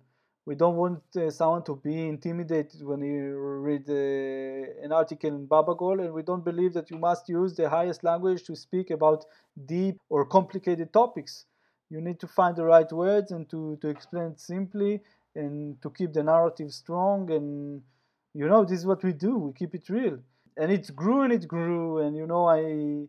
we 0.46 0.54
don't 0.54 0.76
want 0.76 1.02
uh, 1.16 1.30
someone 1.30 1.62
to 1.64 1.76
be 1.76 2.06
intimidated 2.06 2.82
when 2.82 3.00
you 3.00 3.34
read 3.68 3.88
uh, 3.88 4.84
an 4.84 4.92
article 4.92 5.30
in 5.30 5.46
BabaGol, 5.46 6.04
and 6.04 6.12
we 6.12 6.22
don't 6.22 6.44
believe 6.44 6.74
that 6.74 6.90
you 6.90 6.98
must 6.98 7.28
use 7.28 7.54
the 7.56 7.68
highest 7.68 8.04
language 8.04 8.44
to 8.44 8.54
speak 8.54 8.90
about 8.90 9.24
deep 9.64 9.98
or 10.10 10.26
complicated 10.26 10.92
topics. 10.92 11.46
You 11.88 12.00
need 12.02 12.20
to 12.20 12.26
find 12.26 12.56
the 12.56 12.64
right 12.64 12.90
words 12.92 13.30
and 13.30 13.48
to, 13.50 13.78
to 13.80 13.88
explain 13.88 14.32
it 14.32 14.40
simply 14.40 15.00
and 15.34 15.80
to 15.82 15.90
keep 15.90 16.12
the 16.12 16.22
narrative 16.22 16.72
strong. 16.72 17.30
And 17.30 17.82
you 18.34 18.48
know, 18.48 18.64
this 18.64 18.80
is 18.80 18.86
what 18.86 19.02
we 19.02 19.12
do. 19.12 19.38
We 19.38 19.52
keep 19.52 19.74
it 19.74 19.88
real, 19.88 20.18
and 20.56 20.70
it 20.70 20.94
grew 20.94 21.22
and 21.22 21.32
it 21.32 21.46
grew. 21.46 21.98
And 21.98 22.16
you 22.16 22.26
know, 22.26 22.46
I 22.46 23.06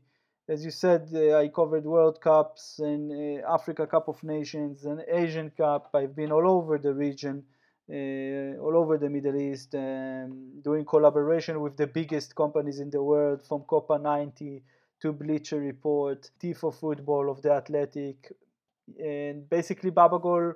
as 0.47 0.63
you 0.63 0.71
said, 0.71 1.09
uh, 1.13 1.37
I 1.37 1.47
covered 1.47 1.85
World 1.85 2.21
Cups 2.21 2.79
and 2.79 3.11
uh, 3.11 3.51
Africa 3.51 3.87
Cup 3.87 4.07
of 4.07 4.23
Nations 4.23 4.85
and 4.85 5.01
Asian 5.07 5.49
Cup. 5.49 5.89
I've 5.93 6.15
been 6.15 6.31
all 6.31 6.47
over 6.47 6.77
the 6.77 6.93
region, 6.93 7.43
uh, 7.89 8.61
all 8.61 8.77
over 8.77 8.99
the 8.99 9.09
Middle 9.09 9.35
East, 9.35 9.73
um, 9.73 10.61
doing 10.63 10.85
collaboration 10.85 11.59
with 11.61 11.77
the 11.77 11.87
biggest 11.87 12.35
companies 12.35 12.79
in 12.79 12.91
the 12.91 13.01
world, 13.01 13.41
from 13.47 13.61
Copa 13.61 13.97
90 13.97 14.61
to 15.01 15.11
Bleacher 15.11 15.59
Report, 15.59 16.29
Tifo 16.39 16.71
Football 16.73 17.31
of 17.31 17.41
the 17.41 17.51
Athletic, 17.51 18.31
and 18.99 19.49
basically 19.49 19.89
BabaGol. 19.89 20.53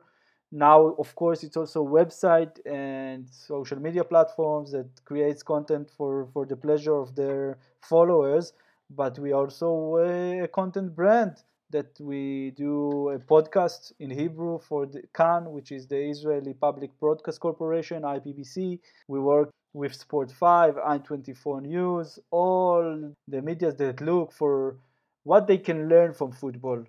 Now, 0.51 0.95
of 0.97 1.13
course, 1.15 1.43
it's 1.43 1.57
also 1.57 1.85
website 1.85 2.59
and 2.65 3.29
social 3.29 3.79
media 3.79 4.03
platforms 4.03 4.71
that 4.71 4.89
creates 5.05 5.43
content 5.43 5.91
for, 5.95 6.27
for 6.33 6.45
the 6.45 6.55
pleasure 6.55 6.95
of 6.95 7.15
their 7.15 7.57
followers 7.81 8.53
but 8.89 9.19
we 9.19 9.31
also 9.31 9.97
eh, 9.97 10.43
a 10.43 10.47
content 10.47 10.95
brand 10.95 11.43
that 11.69 11.99
we 11.99 12.51
do 12.57 13.09
a 13.09 13.19
podcast 13.19 13.93
in 13.99 14.09
Hebrew 14.09 14.57
for 14.57 14.87
the 14.87 15.03
Kan, 15.13 15.51
which 15.51 15.71
is 15.71 15.85
the 15.85 15.99
Israeli 16.09 16.53
Public 16.53 16.89
Broadcast 16.99 17.39
Corporation, 17.39 18.01
IPBC. 18.01 18.79
We 19.07 19.19
work 19.19 19.51
with 19.73 19.93
Sport 19.93 20.31
5, 20.31 20.75
I24 20.75 21.61
News, 21.61 22.17
all 22.31 23.13
the 23.27 23.41
media 23.43 23.71
that 23.71 24.01
look 24.01 24.31
for 24.31 24.77
what 25.23 25.45
they 25.45 25.59
can 25.59 25.87
learn 25.87 26.13
from 26.13 26.31
football. 26.31 26.83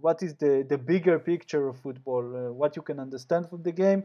What 0.00 0.22
is 0.22 0.34
the, 0.34 0.64
the 0.68 0.78
bigger 0.78 1.18
picture 1.18 1.68
of 1.68 1.78
football, 1.78 2.24
uh, 2.36 2.52
what 2.52 2.76
you 2.76 2.82
can 2.82 2.98
understand 2.98 3.48
from 3.48 3.62
the 3.62 3.72
game. 3.72 4.04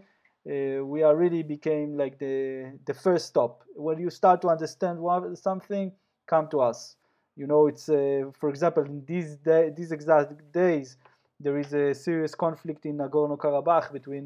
Uh, 0.50 0.86
we 0.86 1.04
are 1.04 1.16
really 1.16 1.44
became 1.44 1.98
like 1.98 2.18
the 2.20 2.72
the 2.86 2.94
first 2.94 3.26
stop. 3.28 3.64
When 3.76 4.00
you 4.00 4.10
start 4.10 4.42
to 4.44 4.48
understand 4.48 5.00
what, 5.00 5.38
something, 5.38 5.92
come 6.26 6.48
to 6.50 6.62
us. 6.62 6.96
You 7.36 7.48
know, 7.48 7.68
it's 7.68 7.90
uh, 7.90 8.32
for 8.40 8.50
example, 8.50 8.84
in 8.84 9.04
these 9.06 9.36
day, 9.38 9.72
these 9.76 9.92
exact 9.92 10.52
days, 10.52 10.98
there 11.40 11.58
is 11.58 11.74
a 11.74 11.94
serious 11.94 12.34
conflict 12.34 12.86
in 12.86 12.98
Nagorno-Karabakh 12.98 13.92
between 13.92 14.26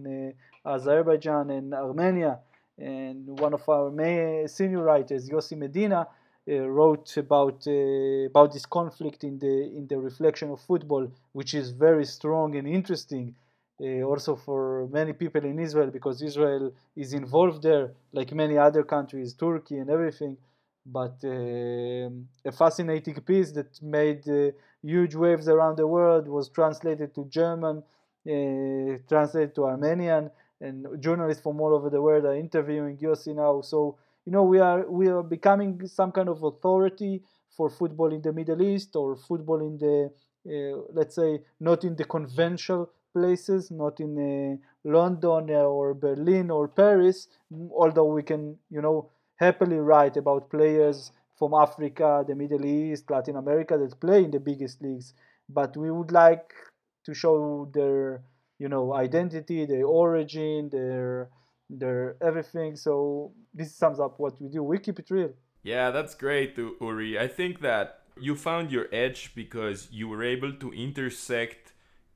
uh, 0.66 0.70
Azerbaijan 0.76 1.50
and 1.50 1.74
Armenia, 1.74 2.40
and 2.78 3.28
one 3.40 3.54
of 3.54 3.68
our 3.68 3.90
main 3.90 4.48
senior 4.48 4.84
writers, 4.84 5.28
Yossi 5.30 5.58
Medina, 5.58 6.08
wrote 6.48 7.16
about 7.18 7.66
uh, 7.68 8.26
about 8.32 8.52
this 8.54 8.66
conflict 8.66 9.24
in 9.24 9.40
the 9.40 9.56
in 9.78 9.88
the 9.88 9.98
reflection 10.00 10.50
of 10.52 10.60
football, 10.62 11.08
which 11.34 11.54
is 11.54 11.72
very 11.72 12.06
strong 12.06 12.56
and 12.56 12.68
interesting. 12.68 13.36
Uh, 13.84 14.04
also 14.04 14.36
for 14.36 14.88
many 14.92 15.12
people 15.12 15.44
in 15.44 15.58
Israel, 15.58 15.90
because 15.90 16.22
Israel 16.22 16.72
is 16.96 17.14
involved 17.14 17.64
there, 17.64 17.92
like 18.14 18.32
many 18.32 18.56
other 18.58 18.84
countries, 18.84 19.34
Turkey 19.34 19.78
and 19.78 19.90
everything 19.90 20.38
but 20.86 21.18
uh, 21.24 22.10
a 22.46 22.52
fascinating 22.52 23.16
piece 23.22 23.52
that 23.52 23.82
made 23.82 24.28
uh, 24.28 24.52
huge 24.82 25.16
waves 25.16 25.48
around 25.48 25.78
the 25.78 25.86
world 25.88 26.28
was 26.28 26.50
translated 26.50 27.14
to 27.14 27.26
German, 27.26 27.84
uh, 28.28 28.98
translated 29.08 29.54
to 29.56 29.66
Armenian, 29.66 30.32
and 30.60 30.88
journalists 31.02 31.42
from 31.44 31.60
all 31.62 31.74
over 31.74 31.90
the 31.90 32.02
world 32.02 32.26
are 32.26 32.36
interviewing 32.36 32.98
Yossi 32.98 33.36
now. 33.36 33.62
So 33.62 33.98
you 34.26 34.32
know 34.32 34.44
we 34.44 34.60
are 34.60 34.90
we 34.90 35.08
are 35.08 35.24
becoming 35.24 35.86
some 35.88 36.12
kind 36.12 36.30
of 36.30 36.44
authority 36.44 37.22
for 37.56 37.70
football 37.70 38.14
in 38.14 38.22
the 38.22 38.34
Middle 38.34 38.62
East 38.62 38.96
or 38.96 39.16
football 39.16 39.62
in 39.62 39.78
the 39.78 40.12
uh, 40.48 40.82
let's 40.94 41.16
say 41.16 41.42
not 41.60 41.84
in 41.84 41.96
the 41.96 42.06
conventional 42.06 42.90
places, 43.14 43.70
not 43.72 44.00
in 44.00 44.12
uh, 44.18 44.90
London 44.90 45.50
or 45.52 45.94
Berlin 45.94 46.50
or 46.50 46.68
Paris, 46.68 47.28
although 47.72 48.12
we 48.14 48.24
can 48.24 48.58
you 48.70 48.82
know 48.82 49.10
happily 49.36 49.78
write 49.78 50.18
about 50.18 50.50
players 50.50 51.12
from 51.38 51.54
Africa, 51.54 52.24
the 52.28 52.36
Middle 52.36 52.66
East, 52.66 53.10
Latin 53.10 53.36
America 53.36 53.78
that 53.78 54.00
play 54.00 54.24
in 54.24 54.32
the 54.32 54.40
biggest 54.40 54.82
leagues. 54.82 55.14
But 55.50 55.76
we 55.76 55.90
would 55.92 56.12
like 56.12 56.54
to 57.06 57.14
show 57.14 57.70
their, 57.74 58.22
you 58.60 58.70
know, 58.70 58.94
identity, 58.94 59.66
their 59.66 59.86
origin, 59.86 60.70
their 60.70 61.30
their 61.72 62.16
everything. 62.22 62.76
So 62.76 63.32
this 63.54 63.74
sums 63.74 64.00
up 64.00 64.20
what 64.20 64.40
we 64.42 64.50
do. 64.50 64.64
We 64.64 64.78
keep 64.80 65.00
it 65.00 65.10
real. 65.10 65.32
Yeah, 65.64 65.92
that's 65.92 66.16
great, 66.16 66.58
Uri. 66.58 67.20
I 67.20 67.28
think 67.28 67.62
that 67.62 68.02
you 68.20 68.36
found 68.36 68.72
your 68.72 68.88
edge 68.92 69.34
because 69.36 69.88
you 69.92 70.08
were 70.08 70.24
able 70.24 70.54
to 70.54 70.74
intersect 70.74 71.74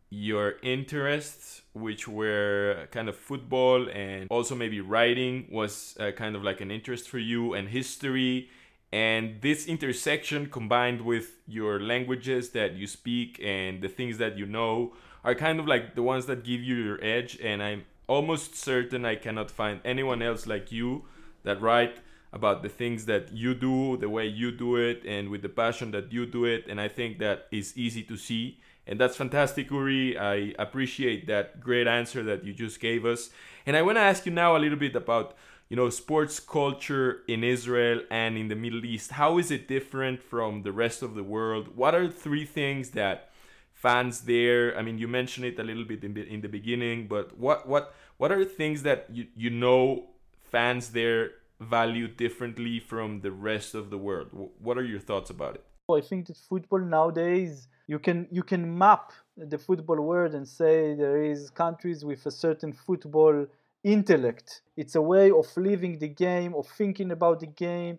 your 0.10 0.56
interests, 0.62 1.62
which 1.74 2.08
were 2.08 2.88
kind 2.92 3.10
of 3.10 3.16
football 3.16 3.90
and 3.90 4.28
also 4.30 4.56
maybe 4.56 4.80
writing 4.82 5.48
was 5.52 5.96
uh, 6.00 6.12
kind 6.12 6.36
of 6.36 6.44
like 6.44 6.62
an 6.62 6.72
interest 6.72 7.10
for 7.10 7.20
you, 7.20 7.54
and 7.54 7.70
history. 7.70 8.50
And 8.92 9.42
this 9.42 9.68
intersection 9.68 10.50
combined 10.50 11.02
with 11.02 11.34
your 11.48 11.80
languages 11.82 12.52
that 12.52 12.76
you 12.76 12.88
speak 12.88 13.42
and 13.44 13.82
the 13.82 13.90
things 13.90 14.18
that 14.20 14.38
you 14.38 14.46
know 14.46 14.94
are 15.24 15.36
kind 15.36 15.60
of 15.60 15.68
like 15.68 15.96
the 15.96 16.04
ones 16.04 16.28
that 16.28 16.44
give 16.44 16.62
you 16.62 16.76
your 16.76 17.04
edge. 17.04 17.38
And 17.42 17.62
I'm 17.62 17.84
almost 18.08 18.56
certain 18.56 19.06
I 19.06 19.16
cannot 19.16 19.52
find 19.52 19.82
anyone 19.84 20.22
else 20.22 20.48
like 20.48 20.72
you 20.72 21.06
that 21.44 21.62
write 21.62 21.98
about 22.34 22.64
the 22.64 22.70
things 22.70 23.06
that 23.06 23.32
you 23.32 23.54
do, 23.54 23.98
the 23.98 24.10
way 24.10 24.28
you 24.28 24.52
do 24.52 24.76
it, 24.76 25.04
and 25.06 25.30
with 25.30 25.42
the 25.42 25.50
passion 25.50 25.92
that 25.92 26.12
you 26.12 26.26
do 26.26 26.46
it. 26.46 26.66
And 26.68 26.82
I 26.82 26.90
think 26.90 27.20
that 27.20 27.48
is 27.52 27.78
easy 27.78 28.04
to 28.04 28.18
see 28.18 28.60
and 28.88 29.00
that's 29.00 29.18
fantastic, 29.18 29.72
Uri. 29.72 30.18
I 30.18 30.54
appreciate 30.60 31.28
that 31.28 31.60
great 31.60 31.88
answer 31.88 32.24
that 32.24 32.44
you 32.44 32.54
just 32.54 32.80
gave 32.80 33.06
us. 33.06 33.30
And 33.66 33.76
I 33.76 33.82
want 33.82 33.98
to 33.98 34.02
ask 34.02 34.26
you 34.26 34.32
now 34.32 34.56
a 34.56 34.60
little 34.60 34.78
bit 34.78 34.96
about, 34.96 35.36
you 35.70 35.76
know, 35.76 35.90
sports 35.90 36.40
culture 36.40 37.22
in 37.28 37.44
Israel 37.44 38.02
and 38.12 38.38
in 38.38 38.48
the 38.48 38.56
Middle 38.56 38.86
East. 38.86 39.12
How 39.12 39.40
is 39.40 39.50
it 39.50 39.68
different 39.68 40.22
from 40.22 40.62
the 40.62 40.72
rest 40.72 41.02
of 41.02 41.16
the 41.16 41.24
world? 41.24 41.76
What 41.76 41.96
are 41.96 42.08
three 42.08 42.46
things 42.46 42.92
that 42.92 43.32
fans 43.86 44.22
there? 44.34 44.64
I 44.80 44.82
mean, 44.88 44.98
you 45.04 45.08
mentioned 45.20 45.46
it 45.52 45.58
a 45.64 45.66
little 45.70 45.88
bit 45.92 46.04
in 46.08 46.14
the, 46.18 46.24
in 46.36 46.40
the 46.46 46.52
beginning, 46.58 46.98
but 47.16 47.26
what 47.46 47.60
what 47.72 47.84
what 48.20 48.30
are 48.36 48.44
things 48.62 48.80
that 48.90 49.00
you 49.18 49.24
you 49.44 49.52
know 49.64 49.80
fans 50.54 50.84
there 50.98 51.22
value 51.78 52.08
differently 52.24 52.76
from 52.92 53.08
the 53.26 53.34
rest 53.52 53.70
of 53.82 53.86
the 53.94 54.00
world? 54.08 54.28
What 54.68 54.76
are 54.80 54.88
your 54.94 55.04
thoughts 55.10 55.30
about 55.38 55.54
it? 55.60 55.64
I 56.00 56.02
think 56.10 56.22
that 56.28 56.38
football 56.52 56.84
nowadays 56.98 57.52
you 57.94 58.00
can 58.06 58.18
you 58.38 58.44
can 58.52 58.64
map 58.86 59.06
the 59.54 59.60
football 59.68 60.02
world 60.12 60.34
and 60.38 60.46
say 60.62 60.76
there 61.04 61.22
is 61.32 61.40
countries 61.66 62.00
with 62.10 62.22
a 62.32 62.34
certain 62.46 62.74
football 62.88 63.36
intellect. 63.84 64.48
It's 64.82 64.96
a 64.96 65.06
way 65.14 65.28
of 65.42 65.48
living 65.70 65.94
the 66.06 66.12
game, 66.28 66.52
of 66.56 66.66
thinking 66.82 67.12
about 67.18 67.38
the 67.44 67.52
game, 67.68 67.96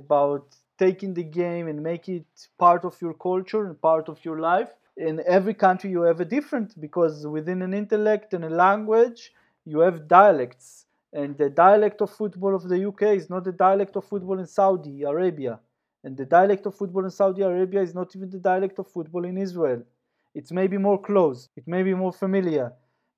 about 0.00 0.46
taking 0.84 1.12
the 1.14 1.28
game 1.42 1.64
and 1.70 1.78
make 1.90 2.08
it 2.08 2.26
part 2.64 2.82
of 2.84 2.94
your 3.04 3.14
culture 3.28 3.62
and 3.66 3.80
part 3.90 4.08
of 4.08 4.18
your 4.26 4.38
life. 4.52 4.70
In 4.98 5.22
every 5.26 5.54
country 5.54 5.90
you 5.90 6.02
have 6.02 6.20
a 6.20 6.26
different 6.26 6.78
because 6.80 7.26
within 7.26 7.62
an 7.62 7.72
intellect 7.72 8.34
and 8.34 8.44
a 8.44 8.50
language 8.50 9.32
you 9.64 9.78
have 9.80 10.08
dialects 10.08 10.86
And 11.12 11.36
the 11.38 11.50
dialect 11.50 12.00
of 12.02 12.10
football 12.10 12.54
of 12.54 12.68
the 12.68 12.86
UK 12.88 13.02
is 13.20 13.30
not 13.30 13.44
the 13.44 13.52
dialect 13.52 13.96
of 13.96 14.04
football 14.04 14.38
in 14.38 14.46
Saudi 14.46 15.02
Arabia. 15.04 15.60
And 16.04 16.16
the 16.16 16.26
dialect 16.26 16.66
of 16.66 16.74
football 16.74 17.04
in 17.04 17.10
Saudi 17.10 17.42
Arabia 17.42 17.82
is 17.82 17.94
not 17.94 18.14
even 18.16 18.30
the 18.30 18.38
dialect 18.38 18.78
of 18.78 18.88
football 18.88 19.24
in 19.24 19.38
Israel. 19.38 19.82
It's 20.34 20.52
maybe 20.52 20.78
more 20.78 21.00
close, 21.00 21.48
it 21.56 21.66
may 21.66 21.82
be 21.82 21.94
more 21.94 22.12
familiar. 22.12 22.72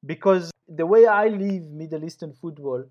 Because 0.06 0.50
the 0.68 0.86
way 0.86 1.06
I 1.06 1.28
live 1.28 1.64
Middle 1.64 2.04
Eastern 2.04 2.32
football 2.32 2.84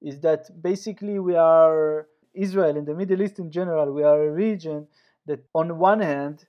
is 0.00 0.20
that 0.20 0.42
basically 0.62 1.18
we 1.18 1.34
are 1.36 2.06
Israel 2.34 2.76
and 2.76 2.86
the 2.86 2.94
Middle 2.94 3.22
East 3.22 3.38
in 3.38 3.50
general, 3.50 3.92
we 3.92 4.04
are 4.04 4.22
a 4.24 4.32
region 4.32 4.86
that 5.26 5.40
on 5.54 5.78
one 5.78 6.00
hand 6.00 6.46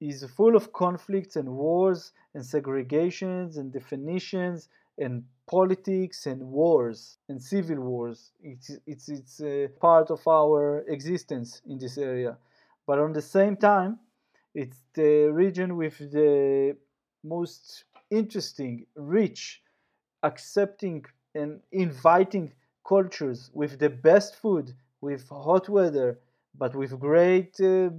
is 0.00 0.24
full 0.36 0.56
of 0.56 0.72
conflicts 0.72 1.36
and 1.36 1.48
wars 1.48 2.12
and 2.34 2.42
segregations 2.42 3.58
and 3.58 3.72
definitions 3.72 4.68
and 4.98 5.24
politics 5.46 6.26
and 6.26 6.40
wars 6.42 7.18
and 7.28 7.42
civil 7.42 7.80
wars. 7.80 8.32
It's, 8.42 8.70
it's, 8.86 9.08
it's 9.08 9.40
a 9.40 9.68
part 9.80 10.10
of 10.10 10.26
our 10.26 10.84
existence 10.88 11.60
in 11.66 11.78
this 11.78 11.98
area. 11.98 12.36
But 12.86 12.98
on 12.98 13.12
the 13.12 13.22
same 13.22 13.56
time, 13.56 13.98
it's 14.54 14.78
the 14.94 15.30
region 15.32 15.76
with 15.76 15.98
the 15.98 16.76
most 17.22 17.84
interesting, 18.10 18.86
rich, 18.96 19.62
accepting, 20.22 21.04
and 21.34 21.60
inviting 21.72 22.52
cultures 22.86 23.50
with 23.54 23.78
the 23.78 23.90
best 23.90 24.36
food, 24.36 24.74
with 25.00 25.28
hot 25.28 25.68
weather, 25.68 26.18
but 26.58 26.74
with 26.74 26.98
great 26.98 27.54
uh, 27.60 27.90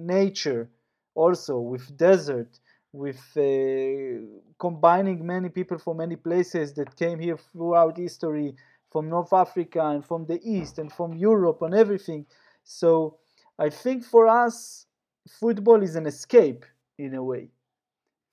nature, 0.00 0.70
also 1.16 1.58
with 1.58 1.96
desert, 1.96 2.60
with 2.92 3.20
uh, 3.36 4.24
combining 4.58 5.26
many 5.26 5.48
people 5.48 5.78
from 5.78 5.96
many 5.96 6.16
places 6.16 6.74
that 6.74 6.94
came 6.96 7.18
here 7.18 7.38
throughout 7.52 7.96
history 7.96 8.54
from 8.92 9.08
North 9.08 9.32
Africa 9.32 9.80
and 9.88 10.04
from 10.04 10.26
the 10.26 10.40
East 10.44 10.78
and 10.78 10.92
from 10.92 11.14
Europe 11.14 11.62
and 11.62 11.74
everything. 11.74 12.24
So 12.64 13.18
I 13.58 13.70
think 13.70 14.04
for 14.04 14.28
us, 14.28 14.86
football 15.28 15.82
is 15.82 15.96
an 15.96 16.06
escape 16.06 16.64
in 16.98 17.14
a 17.14 17.22
way. 17.22 17.48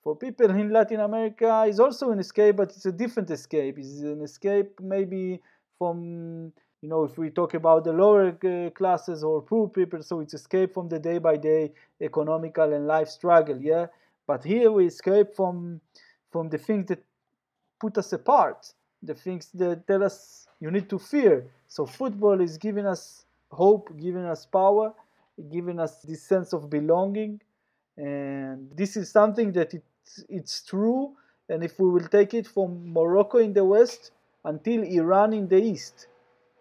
For 0.02 0.14
people 0.14 0.50
in 0.50 0.70
Latin 0.70 1.00
America, 1.00 1.64
it's 1.66 1.80
also 1.80 2.10
an 2.10 2.18
escape, 2.18 2.56
but 2.56 2.70
it's 2.70 2.86
a 2.86 2.92
different 2.92 3.30
escape. 3.30 3.78
It's 3.78 4.00
an 4.00 4.20
escape 4.22 4.78
maybe 4.80 5.40
from 5.78 6.52
you 6.84 6.90
know 6.90 7.04
if 7.04 7.16
we 7.16 7.30
talk 7.30 7.54
about 7.54 7.82
the 7.82 7.92
lower 7.92 8.28
uh, 8.28 8.68
classes 8.80 9.24
or 9.24 9.40
poor 9.40 9.66
people 9.68 10.02
so 10.02 10.20
it's 10.20 10.34
escape 10.34 10.74
from 10.74 10.86
the 10.86 10.98
day 10.98 11.16
by 11.16 11.34
day 11.34 11.72
economical 12.02 12.74
and 12.74 12.86
life 12.86 13.08
struggle 13.08 13.58
yeah? 13.58 13.86
But 14.26 14.44
here 14.44 14.70
we 14.70 14.86
escape 14.86 15.34
from 15.34 15.80
from 16.30 16.50
the 16.50 16.58
things 16.58 16.84
that 16.90 17.02
put 17.80 17.96
us 17.96 18.12
apart 18.12 18.60
the 19.02 19.14
things 19.14 19.48
that 19.54 19.86
tell 19.86 20.02
us 20.04 20.46
you 20.60 20.70
need 20.70 20.88
to 20.90 20.98
fear. 20.98 21.46
So 21.68 21.86
football 21.86 22.38
is 22.42 22.58
giving 22.58 22.86
us 22.86 23.24
hope 23.50 23.86
giving 24.06 24.26
us 24.34 24.44
power 24.44 24.92
giving 25.56 25.80
us 25.80 26.02
this 26.02 26.22
sense 26.22 26.52
of 26.52 26.68
belonging 26.68 27.40
and 27.96 28.70
this 28.80 28.94
is 28.96 29.10
something 29.10 29.52
that 29.52 29.72
it's, 29.72 30.24
it's 30.28 30.62
true. 30.62 31.12
And 31.48 31.64
if 31.64 31.78
we 31.78 31.88
will 31.88 32.08
take 32.18 32.34
it 32.34 32.46
from 32.46 32.92
morocco 32.92 33.38
in 33.38 33.54
the 33.54 33.64
west 33.64 34.10
until 34.44 34.82
Iran 34.82 35.32
in 35.32 35.48
the 35.48 35.62
east, 35.62 36.08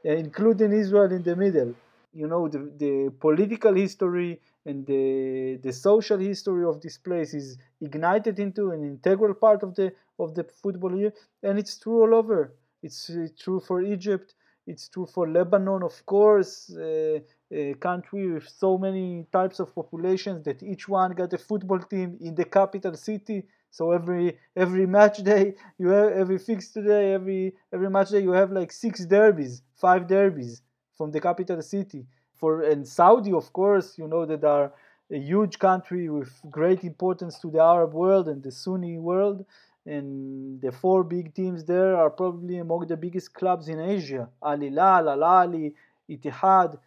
Uh, 0.06 0.12
including 0.12 0.74
Israel 0.74 1.12
in 1.14 1.24
the 1.24 1.36
middle. 1.36 1.74
You 2.14 2.28
know, 2.28 2.48
the, 2.50 2.60
the 2.78 3.10
political 3.22 3.74
history 3.74 4.42
and 4.66 4.86
the, 4.86 5.60
the 5.64 5.72
social 5.72 6.18
history 6.18 6.66
of 6.66 6.82
this 6.82 6.98
place 6.98 7.34
is 7.34 7.58
ignited 7.82 8.38
into 8.38 8.72
an 8.72 8.84
integral 8.84 9.34
part 9.34 9.64
of 9.64 9.76
the 9.76 9.94
of 10.20 10.36
the 10.36 10.44
football 10.44 10.96
year, 10.96 11.14
and 11.42 11.58
it's 11.58 11.78
true 11.80 12.02
all 12.02 12.14
over. 12.14 12.54
It's, 12.84 13.10
it's 13.10 13.42
true 13.42 13.60
for 13.60 13.82
Egypt. 13.82 14.36
It's 14.66 14.88
true 14.88 15.06
for 15.06 15.28
Lebanon, 15.30 15.84
of 15.84 16.06
course, 16.06 16.74
uh, 16.76 17.20
a 17.52 17.74
country 17.76 18.32
with 18.32 18.48
so 18.48 18.78
many 18.78 19.26
types 19.32 19.60
of 19.60 19.76
populations 19.76 20.44
that 20.46 20.64
each 20.64 20.88
one 20.88 21.12
got 21.12 21.34
a 21.34 21.38
football 21.38 21.80
team 21.80 22.18
in 22.22 22.34
the 22.36 22.46
capital 22.46 22.96
city 22.96 23.46
so 23.70 23.92
every 23.92 24.38
every 24.56 24.86
match 24.86 25.18
day 25.24 25.56
you 25.80 25.88
have 25.90 26.12
every 26.14 26.38
fixed 26.38 26.76
day, 26.76 27.14
every 27.14 27.54
every 27.74 27.90
match 27.90 28.10
day 28.12 28.22
you 28.22 28.32
have 28.32 28.52
like 28.52 28.72
six 28.72 29.04
derbies, 29.06 29.64
five 29.76 30.08
derbies 30.08 30.62
from 30.96 31.12
the 31.12 31.20
capital 31.20 31.62
city. 31.62 32.06
For 32.36 32.62
and 32.62 32.88
Saudi, 32.88 33.34
of 33.34 33.52
course, 33.52 33.98
you 33.98 34.08
know 34.08 34.26
that 34.28 34.44
are 34.44 34.72
a 35.12 35.18
huge 35.18 35.58
country 35.60 36.08
with 36.10 36.32
great 36.50 36.84
importance 36.84 37.40
to 37.40 37.50
the 37.50 37.60
Arab 37.62 37.94
world 37.94 38.28
and 38.28 38.42
the 38.44 38.52
Sunni 38.52 38.98
world. 39.00 39.44
And 39.86 40.62
the 40.62 40.72
four 40.72 41.04
big 41.04 41.34
teams 41.34 41.66
there 41.66 41.98
are 41.98 42.10
probably 42.10 42.58
among 42.58 42.88
the 42.88 42.96
biggest 42.98 43.34
clubs 43.34 43.68
in 43.68 43.80
Asia: 43.80 44.30
Al 44.42 44.60
Hilal, 44.60 45.10
Al 45.10 45.20
Ahli, 45.20 45.74
Ittihad, 46.10 46.78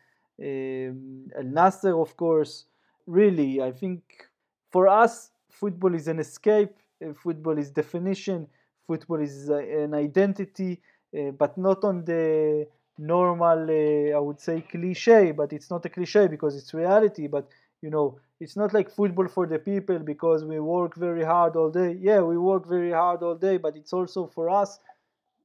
um, 0.41 1.31
Al 1.37 1.45
Nassr, 1.45 2.01
of 2.01 2.17
course. 2.17 2.65
Really, 3.07 3.63
I 3.63 3.71
think 3.71 4.03
for 4.71 4.89
us 4.89 5.31
football 5.51 5.95
is 5.95 6.09
an 6.09 6.19
escape, 6.19 6.75
uh, 7.05 7.13
football 7.15 7.57
is 7.59 7.71
definition, 7.71 8.47
football 8.87 9.21
is 9.21 9.51
uh, 9.51 9.57
an 9.57 9.95
identity, 9.95 10.81
uh, 11.17 11.31
but 11.31 11.57
not 11.57 11.85
on 11.85 12.05
the 12.05 12.67
normal, 12.99 13.71
I 13.71 14.19
would 14.19 14.41
say, 14.41 14.63
cliche, 14.63 15.33
but 15.33 15.53
it's 15.53 15.71
not 15.71 15.85
a 15.85 15.89
cliche 15.89 16.29
because 16.29 16.57
it's 16.57 16.73
reality. 16.73 17.27
But 17.27 17.49
you 17.83 17.91
know, 17.91 18.19
it's 18.41 18.57
not 18.57 18.75
like 18.75 18.91
football 18.91 19.29
for 19.29 19.47
the 19.47 19.59
people 19.59 19.99
because 19.99 20.45
we 20.45 20.61
work 20.61 20.95
very 20.97 21.25
hard 21.25 21.57
all 21.57 21.71
day. 21.71 21.97
Yeah, 22.01 22.21
we 22.21 22.37
work 22.39 22.67
very 22.67 22.93
hard 22.93 23.23
all 23.23 23.35
day, 23.35 23.57
but 23.57 23.77
it's 23.77 23.93
also 23.93 24.27
for 24.27 24.51
us. 24.51 24.79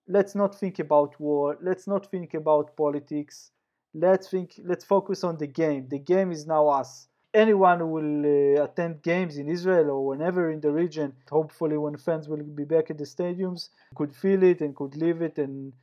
Let's 0.08 0.36
not 0.36 0.58
think 0.60 0.80
about 0.80 1.20
war. 1.20 1.58
Let's 1.62 1.88
not 1.88 2.10
think 2.12 2.34
about 2.34 2.76
politics. 2.76 3.52
Let's 3.94 4.30
think. 4.30 4.60
Let's 4.64 4.84
focus 4.84 5.24
on 5.24 5.38
the 5.38 5.48
game. 5.48 5.88
The 5.90 6.00
game 6.00 6.32
is 6.32 6.46
now 6.48 6.68
us 6.68 7.08
anyone 7.34 7.80
who 7.80 7.88
will 7.88 8.26
uh, 8.60 8.64
attend 8.64 9.02
games 9.02 9.38
in 9.38 9.48
Israel 9.48 9.90
or 9.92 10.06
whenever 10.06 10.52
in 10.52 10.60
the 10.62 10.72
region, 10.72 11.14
hopefully 11.30 11.78
when 11.78 11.98
fans 11.98 12.28
will 12.28 12.44
be 12.44 12.64
back 12.64 12.90
at 12.90 12.98
the 12.98 13.04
stadiums, 13.04 13.70
could 13.96 14.14
feel 14.16 14.44
it 14.44 14.62
and 14.62 14.76
could 14.76 14.96
live 14.96 15.22
it 15.22 15.38
and 15.38 15.74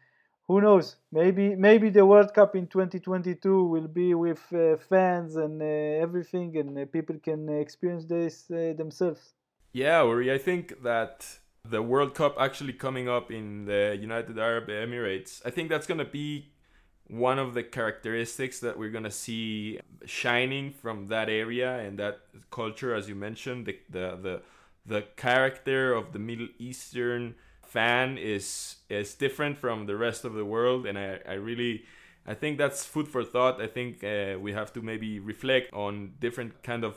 who 0.49 0.61
knows? 0.61 0.97
Maybe 1.13 1.55
maybe 1.55 1.91
the 1.91 2.05
world 2.05 2.33
cup 2.35 2.57
in 2.57 2.67
2022 2.67 3.65
will 3.65 3.89
be 3.89 4.15
with 4.15 4.43
uh, 4.53 4.77
fans 4.79 5.37
and 5.37 5.63
uh, 5.63 5.65
everything 6.05 6.57
and 6.57 6.79
uh, 6.79 6.87
people 6.87 7.17
can 7.23 7.49
experience 7.49 8.07
this 8.07 8.51
uh, 8.51 8.75
themselves. 8.77 9.35
Yeah 9.73 10.03
Uri, 10.03 10.33
i 10.33 10.39
think 10.39 10.83
that 10.83 11.27
the 11.65 11.83
world 11.83 12.15
cup 12.15 12.35
actually 12.41 12.73
coming 12.73 13.09
up 13.09 13.31
in 13.31 13.67
the 13.67 13.97
united 14.01 14.39
arab 14.39 14.69
emirates 14.69 15.43
i 15.45 15.51
think 15.51 15.69
that's 15.69 15.87
going 15.87 15.99
to 15.99 16.13
be 16.23 16.51
one 17.09 17.39
of 17.39 17.55
the 17.55 17.63
characteristics 17.63 18.61
that 18.61 18.79
we're 18.79 18.91
gonna 18.91 19.11
see 19.11 19.81
shining 20.05 20.71
from 20.71 21.07
that 21.09 21.29
area 21.29 21.79
and 21.79 21.99
that 21.99 22.21
culture, 22.51 22.95
as 22.95 23.09
you 23.09 23.15
mentioned, 23.15 23.67
the 23.67 23.79
the 23.89 24.19
the, 24.23 24.43
the 24.87 25.03
character 25.17 25.93
of 25.93 26.13
the 26.13 26.19
Middle 26.19 26.49
Eastern 26.59 27.35
fan 27.68 28.18
is 28.18 28.76
is 28.88 29.14
different 29.14 29.59
from 29.59 29.87
the 29.87 29.96
rest 29.96 30.24
of 30.24 30.35
the 30.35 30.44
world, 30.44 30.87
and 30.87 30.98
I 30.98 31.20
I 31.28 31.35
really. 31.35 31.85
I 32.26 32.35
think 32.35 32.59
that's 32.59 32.85
food 32.85 33.09
for 33.09 33.24
thought. 33.24 33.59
I 33.59 33.66
think 33.66 34.04
uh, 34.04 34.37
we 34.38 34.52
have 34.52 34.70
to 34.74 34.83
maybe 34.83 35.18
reflect 35.18 35.72
on 35.72 36.12
different 36.20 36.62
kind 36.62 36.85
of 36.85 36.96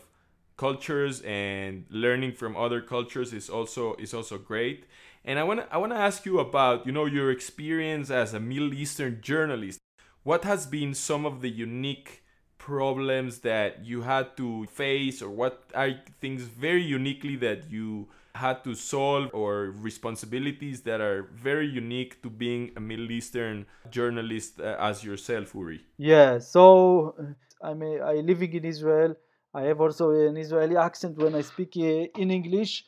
cultures 0.57 1.21
and 1.21 1.85
learning 1.89 2.33
from 2.33 2.57
other 2.57 2.81
cultures 2.81 3.31
is 3.31 3.49
also 3.49 3.95
is 3.95 4.13
also 4.13 4.37
great. 4.37 4.85
And 5.23 5.39
I 5.39 5.43
want 5.43 5.61
I 5.71 5.77
want 5.77 5.93
to 5.93 5.97
ask 5.97 6.25
you 6.25 6.39
about 6.39 6.85
you 6.85 6.91
know 6.91 7.05
your 7.05 7.31
experience 7.31 8.11
as 8.11 8.33
a 8.33 8.39
Middle 8.39 8.73
Eastern 8.73 9.21
journalist 9.21 9.79
what 10.23 10.43
has 10.43 10.65
been 10.65 10.93
some 10.93 11.25
of 11.25 11.41
the 11.41 11.49
unique 11.49 12.23
problems 12.57 13.39
that 13.39 13.83
you 13.83 14.03
had 14.03 14.37
to 14.37 14.65
face 14.67 15.21
or 15.21 15.29
what 15.29 15.63
are 15.73 15.91
things 16.19 16.43
very 16.43 16.83
uniquely 16.83 17.35
that 17.35 17.71
you 17.71 18.07
had 18.35 18.63
to 18.63 18.75
solve 18.75 19.29
or 19.33 19.73
responsibilities 19.77 20.81
that 20.81 21.01
are 21.01 21.29
very 21.33 21.67
unique 21.67 22.21
to 22.23 22.29
being 22.29 22.71
a 22.75 22.79
Middle 22.79 23.11
Eastern 23.11 23.65
journalist 23.89 24.59
uh, 24.59 24.75
as 24.79 25.03
yourself, 25.03 25.53
Uri? 25.55 25.81
Yeah, 25.97 26.39
so 26.39 27.15
I'm 27.61 27.81
a, 27.81 27.99
I 27.99 28.13
living 28.15 28.53
in 28.53 28.65
Israel. 28.65 29.15
I 29.53 29.63
have 29.63 29.81
also 29.81 30.11
an 30.11 30.37
Israeli 30.37 30.77
accent 30.77 31.17
when 31.17 31.35
I 31.35 31.41
speak 31.41 31.73
uh, 31.77 32.07
in 32.21 32.31
English. 32.31 32.85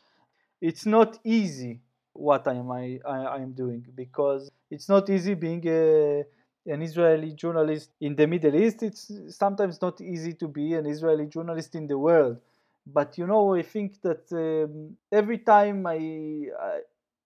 It's 0.61 0.85
not 0.85 1.19
easy 1.23 1.81
what 2.13 2.47
I 2.47 2.53
am 2.53 2.71
I, 2.71 2.99
I 3.05 3.41
am 3.41 3.53
doing 3.53 3.85
because 3.95 4.49
it's 4.69 4.87
not 4.87 5.09
easy 5.09 5.33
being 5.33 5.63
a 5.67 6.23
an 6.65 6.81
Israeli 6.81 7.33
journalist 7.33 7.89
in 7.99 8.15
the 8.15 8.25
Middle 8.25 8.55
East. 8.55 8.83
It's 8.83 9.11
sometimes 9.29 9.81
not 9.81 9.99
easy 9.99 10.33
to 10.35 10.47
be 10.47 10.75
an 10.75 10.85
Israeli 10.85 11.25
journalist 11.25 11.75
in 11.75 11.87
the 11.87 11.97
world. 11.97 12.37
But 12.85 13.17
you 13.17 13.27
know, 13.27 13.53
I 13.55 13.61
think 13.61 14.01
that 14.01 14.31
um, 14.31 14.97
every 15.11 15.39
time 15.39 15.85
I, 15.87 16.47
I, 16.61 16.79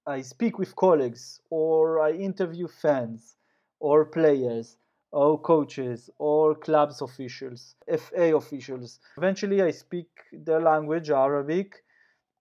I 0.05 0.21
speak 0.21 0.57
with 0.59 0.75
colleagues 0.75 1.41
or 1.49 1.99
I 2.01 2.11
interview 2.11 2.67
fans 2.67 3.35
or 3.79 4.05
players 4.05 4.77
or 5.11 5.39
coaches 5.39 6.09
or 6.19 6.55
clubs 6.55 7.01
officials, 7.01 7.75
FA 7.87 8.35
officials, 8.35 8.99
eventually 9.17 9.61
I 9.61 9.71
speak 9.71 10.09
their 10.31 10.61
language, 10.61 11.09
Arabic, 11.11 11.83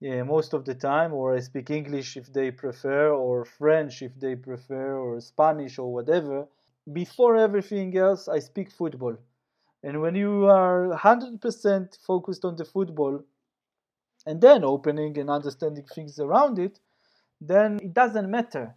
yeah, 0.01 0.23
most 0.23 0.53
of 0.55 0.65
the 0.65 0.75
time, 0.75 1.13
or 1.15 1.35
I 1.35 1.41
speak 1.41 1.71
English 1.71 2.17
if 2.17 2.33
they 2.33 2.51
prefer, 2.51 3.11
or 3.13 3.45
French 3.45 4.03
if 4.03 4.15
they 4.21 4.35
prefer, 4.37 4.97
or 4.99 5.21
Spanish 5.21 5.79
or 5.79 5.93
whatever. 5.93 6.47
Before 6.93 7.37
everything 7.37 7.97
else, 7.97 8.29
I 8.29 8.39
speak 8.41 8.71
football. 8.71 9.17
And 9.87 10.01
when 10.03 10.17
you 10.17 10.47
are 10.47 10.89
100% 10.89 11.99
focused 12.05 12.45
on 12.45 12.57
the 12.57 12.65
football 12.65 13.23
and 14.27 14.41
then 14.41 14.65
opening 14.65 15.17
and 15.17 15.31
understanding 15.31 15.85
things 15.95 16.19
around 16.19 16.59
it, 16.59 16.81
then 17.41 17.79
it 17.81 17.95
doesn't 17.95 18.29
matter. 18.29 18.75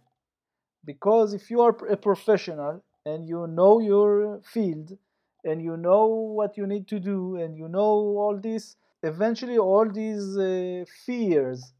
Because 0.84 1.34
if 1.34 1.50
you 1.50 1.62
are 1.62 1.76
a 1.88 1.96
professional 1.96 2.84
and 3.04 3.28
you 3.28 3.48
know 3.48 3.80
your 3.80 4.40
field 4.44 4.96
and 5.44 5.60
you 5.60 5.76
know 5.76 6.06
what 6.06 6.56
you 6.56 6.64
need 6.68 6.86
to 6.86 7.00
do 7.00 7.34
and 7.34 7.56
you 7.56 7.66
know 7.66 7.90
all 8.22 8.38
this, 8.40 8.76
eventually 9.02 9.58
all 9.58 9.90
these 9.90 10.38
uh, 10.38 10.84
fears, 11.04 11.72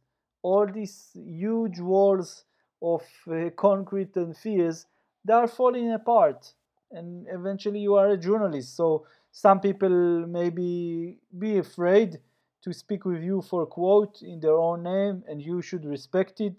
all 0.43 0.67
these 0.67 1.11
huge 1.15 1.79
walls 1.79 2.47
of 2.83 3.03
uh, 3.31 3.51
concrete 3.57 4.17
and 4.17 4.37
fears, 4.37 4.87
they 5.25 5.35
are 5.35 5.47
falling 5.47 5.93
apart. 5.93 6.53
And 6.91 7.29
eventually 7.31 7.79
you 7.79 7.95
are 7.95 8.09
a 8.09 8.17
journalist. 8.17 8.75
So 8.75 9.07
some 9.33 9.61
people 9.61 10.27
maybe 10.27 11.19
be 11.39 11.59
afraid 11.59 12.21
to 12.63 12.73
speak 12.73 13.05
with 13.05 13.23
you 13.23 13.41
for 13.43 13.63
a 13.63 13.67
quote 13.67 14.23
in 14.23 14.41
their 14.41 14.59
own 14.59 14.83
name 14.83 15.25
and 15.29 15.41
you 15.41 15.63
should 15.63 15.85
respect 15.85 16.41
it. 16.41 16.55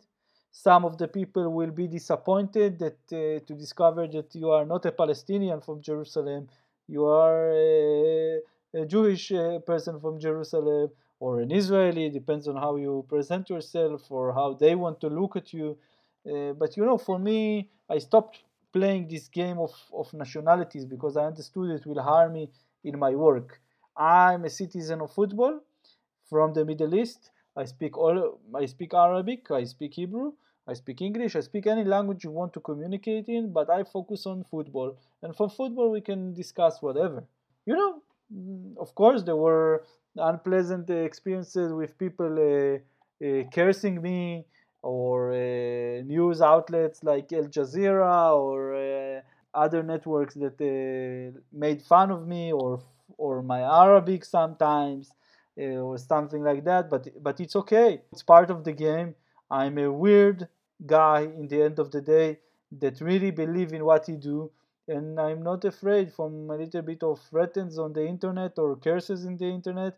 Some 0.52 0.84
of 0.84 0.98
the 0.98 1.08
people 1.08 1.50
will 1.54 1.72
be 1.72 1.88
disappointed 1.88 2.80
that 2.80 3.00
uh, 3.14 3.46
to 3.46 3.54
discover 3.56 4.08
that 4.08 4.34
you 4.36 4.50
are 4.50 4.66
not 4.66 4.86
a 4.86 4.92
Palestinian 4.92 5.62
from 5.62 5.82
Jerusalem, 5.82 6.48
you 6.88 7.06
are 7.06 7.52
a, 7.52 8.40
a 8.74 8.86
Jewish 8.86 9.32
uh, 9.32 9.60
person 9.60 10.00
from 10.00 10.20
Jerusalem 10.20 10.90
or 11.20 11.40
an 11.42 11.52
Israeli, 11.52 12.10
depends 12.10 12.48
on 12.48 12.56
how 12.56 12.76
you 12.78 13.06
present 13.08 13.50
yourself 13.50 14.10
or 14.10 14.34
how 14.34 14.54
they 14.54 14.76
want 14.76 15.00
to 15.02 15.08
look 15.08 15.36
at 15.36 15.54
you. 15.54 15.78
Uh, 16.26 16.54
but 16.54 16.76
you 16.76 16.84
know, 16.84 16.98
for 16.98 17.20
me, 17.20 17.70
I 17.90 18.00
stopped 18.00 18.44
playing 18.74 19.08
this 19.08 19.28
game 19.28 19.60
of, 19.60 19.72
of 19.94 20.14
nationalities 20.14 20.86
because 20.86 21.18
I 21.18 21.26
understood 21.26 21.70
it 21.72 21.86
will 21.86 22.02
harm 22.02 22.34
me 22.34 22.50
in 22.84 22.98
my 22.98 23.12
work. 23.12 23.60
I'm 23.98 24.46
a 24.46 24.50
citizen 24.50 25.02
of 25.02 25.12
football 25.12 25.60
from 26.30 26.54
the 26.54 26.66
Middle 26.66 26.96
East. 26.96 27.32
I 27.56 27.66
speak 27.66 27.98
all 27.98 28.40
I 28.56 28.66
speak 28.66 28.94
Arabic, 28.94 29.52
I 29.52 29.66
speak 29.66 29.94
Hebrew, 29.96 30.32
I 30.68 30.74
speak 30.74 31.02
English, 31.02 31.36
I 31.36 31.42
speak 31.42 31.68
any 31.68 31.84
language 31.84 32.24
you 32.24 32.32
want 32.32 32.54
to 32.54 32.62
communicate 32.62 33.28
in, 33.28 33.52
but 33.52 33.70
I 33.70 33.84
focus 33.84 34.26
on 34.26 34.46
football. 34.46 34.98
And 35.22 35.36
for 35.36 35.50
football 35.50 35.92
we 35.92 36.02
can 36.02 36.34
discuss 36.34 36.82
whatever. 36.82 37.24
You 37.66 37.76
know, 37.76 38.02
of 38.80 38.96
course 38.96 39.24
there 39.24 39.36
were 39.36 39.84
unpleasant 40.16 40.90
experiences 40.90 41.74
with 41.74 41.98
people 41.98 42.32
uh, 42.40 43.26
uh, 43.26 43.44
cursing 43.54 44.02
me 44.02 44.46
or 44.82 45.32
uh, 45.34 46.02
news 46.04 46.42
outlets 46.42 47.04
like 47.04 47.32
Al 47.34 47.46
Jazeera 47.46 48.36
or 48.36 48.76
uh, 48.76 49.22
other 49.54 49.84
networks 49.84 50.36
that 50.36 50.58
uh, 50.62 51.40
made 51.52 51.82
fun 51.82 52.12
of 52.12 52.28
me 52.28 52.52
or 52.52 52.82
or 53.18 53.42
my 53.44 53.62
Arabic 53.62 54.26
sometimes 54.26 55.12
uh, 55.60 55.64
or 55.88 55.98
something 55.98 56.44
like 56.44 56.64
that. 56.66 56.90
But 56.90 57.08
but 57.22 57.40
it's 57.40 57.56
okay. 57.56 58.02
It's 58.12 58.24
part 58.24 58.50
of 58.50 58.64
the 58.64 58.74
game. 58.74 59.16
I'm 59.50 59.78
a 59.78 59.92
weird 59.92 60.48
guy 60.86 61.22
in 61.22 61.48
the 61.48 61.62
end 61.62 61.80
of 61.80 61.92
the 61.92 62.02
day 62.02 62.40
that 62.80 63.02
really 63.02 63.32
believe 63.32 63.74
in 63.74 63.84
what 63.84 64.06
he 64.08 64.14
do 64.16 64.50
and 64.88 65.20
I'm 65.20 65.44
not 65.44 65.64
afraid 65.66 66.12
from 66.14 66.50
a 66.50 66.56
little 66.56 66.82
bit 66.82 67.04
of 67.04 67.20
threats 67.30 67.78
on 67.78 67.94
the 67.94 68.06
internet 68.06 68.58
or 68.58 68.76
curses 68.78 69.26
in 69.26 69.38
the 69.38 69.46
internet. 69.46 69.98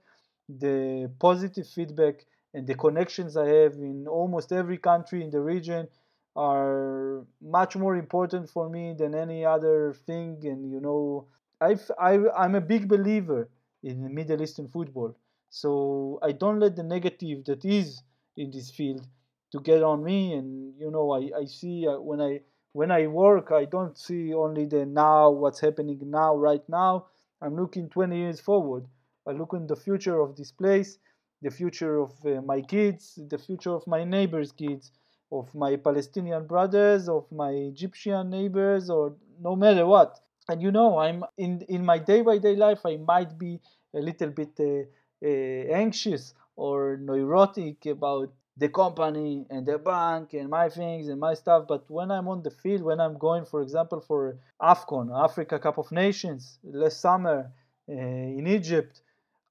The 0.50 1.10
positive 1.19 1.67
feedback 1.67 2.26
and 2.53 2.67
the 2.67 2.75
connections 2.75 3.35
I 3.35 3.47
have 3.47 3.73
in 3.73 4.07
almost 4.07 4.51
every 4.51 4.77
country 4.77 5.23
in 5.23 5.29
the 5.31 5.41
region 5.41 5.87
are 6.35 7.25
much 7.41 7.75
more 7.75 7.95
important 7.95 8.49
for 8.49 8.69
me 8.69 8.95
than 8.97 9.13
any 9.15 9.45
other 9.45 9.93
thing. 10.05 10.39
And 10.43 10.71
you 10.71 10.79
know, 10.79 11.27
I've, 11.61 11.89
I, 11.99 12.19
I'm 12.37 12.55
a 12.55 12.61
big 12.61 12.87
believer 12.87 13.49
in 13.83 14.13
Middle 14.13 14.41
Eastern 14.41 14.67
football. 14.67 15.15
So 15.49 16.19
I 16.23 16.31
don't 16.31 16.59
let 16.59 16.75
the 16.75 16.83
negative 16.83 17.45
that 17.45 17.63
is 17.63 18.01
in 18.37 18.49
this 18.49 18.71
field 18.71 19.05
to 19.51 19.59
get 19.59 19.83
on 19.83 20.03
me. 20.03 20.33
And 20.33 20.73
you 20.79 20.89
know, 20.89 21.11
I, 21.11 21.41
I 21.41 21.45
see 21.45 21.87
uh, 21.87 21.99
when 21.99 22.21
I 22.21 22.41
when 22.71 22.89
I 22.89 23.05
work, 23.05 23.51
I 23.51 23.65
don't 23.65 23.95
see 23.95 24.33
only 24.33 24.65
the 24.65 24.85
now, 24.85 25.29
what's 25.29 25.59
happening 25.59 25.99
now, 26.05 26.35
right 26.35 26.67
now. 26.67 27.05
I'm 27.39 27.55
looking 27.55 27.87
20 27.89 28.17
years 28.17 28.39
forward. 28.39 28.85
I 29.27 29.31
look 29.31 29.53
in 29.53 29.67
the 29.67 29.75
future 29.75 30.19
of 30.19 30.35
this 30.35 30.51
place, 30.51 30.97
the 31.43 31.51
future 31.51 31.95
of 31.99 32.12
uh, 32.25 32.41
my 32.41 32.62
kids, 32.62 33.19
the 33.29 33.38
future 33.38 33.73
of 33.79 33.86
my 33.86 34.03
neighbors' 34.03 34.51
kids, 34.51 34.91
of 35.32 35.53
my 35.53 35.75
Palestinian 35.75 36.45
brothers, 36.47 37.10
of 37.10 37.32
my 37.32 37.51
Egyptian 37.51 38.29
neighbors, 38.29 38.89
or 38.89 39.15
no 39.39 39.56
matter 39.56 39.86
what. 39.86 40.19
And 40.49 40.62
you 40.62 40.71
know, 40.71 40.97
I'm 40.97 41.23
in 41.38 41.62
in 41.75 41.86
my 41.86 41.99
day 42.12 42.21
by 42.21 42.38
day 42.38 42.56
life. 42.56 42.82
I 42.86 42.97
might 42.97 43.38
be 43.38 43.60
a 43.93 44.01
little 44.10 44.29
bit 44.29 44.53
uh, 44.60 44.84
uh, 45.25 45.27
anxious 45.84 46.34
or 46.56 46.97
neurotic 46.97 47.86
about 47.86 48.29
the 48.58 48.69
company 48.69 49.45
and 49.49 49.65
the 49.65 49.77
bank 49.79 50.34
and 50.34 50.49
my 50.49 50.69
things 50.69 51.08
and 51.08 51.19
my 51.19 51.34
stuff. 51.34 51.65
But 51.67 51.89
when 51.89 52.12
I'm 52.12 52.27
on 52.27 52.43
the 52.43 52.51
field, 52.51 52.82
when 52.84 52.99
I'm 52.99 53.17
going, 53.17 53.45
for 53.45 53.62
example, 53.62 53.99
for 53.99 54.38
AFCON, 54.62 55.06
Africa 55.27 55.58
Cup 55.60 55.77
of 55.77 55.91
Nations, 55.91 56.60
last 56.63 56.99
summer 57.01 57.51
uh, 57.89 57.93
in 58.39 58.45
Egypt, 58.47 59.01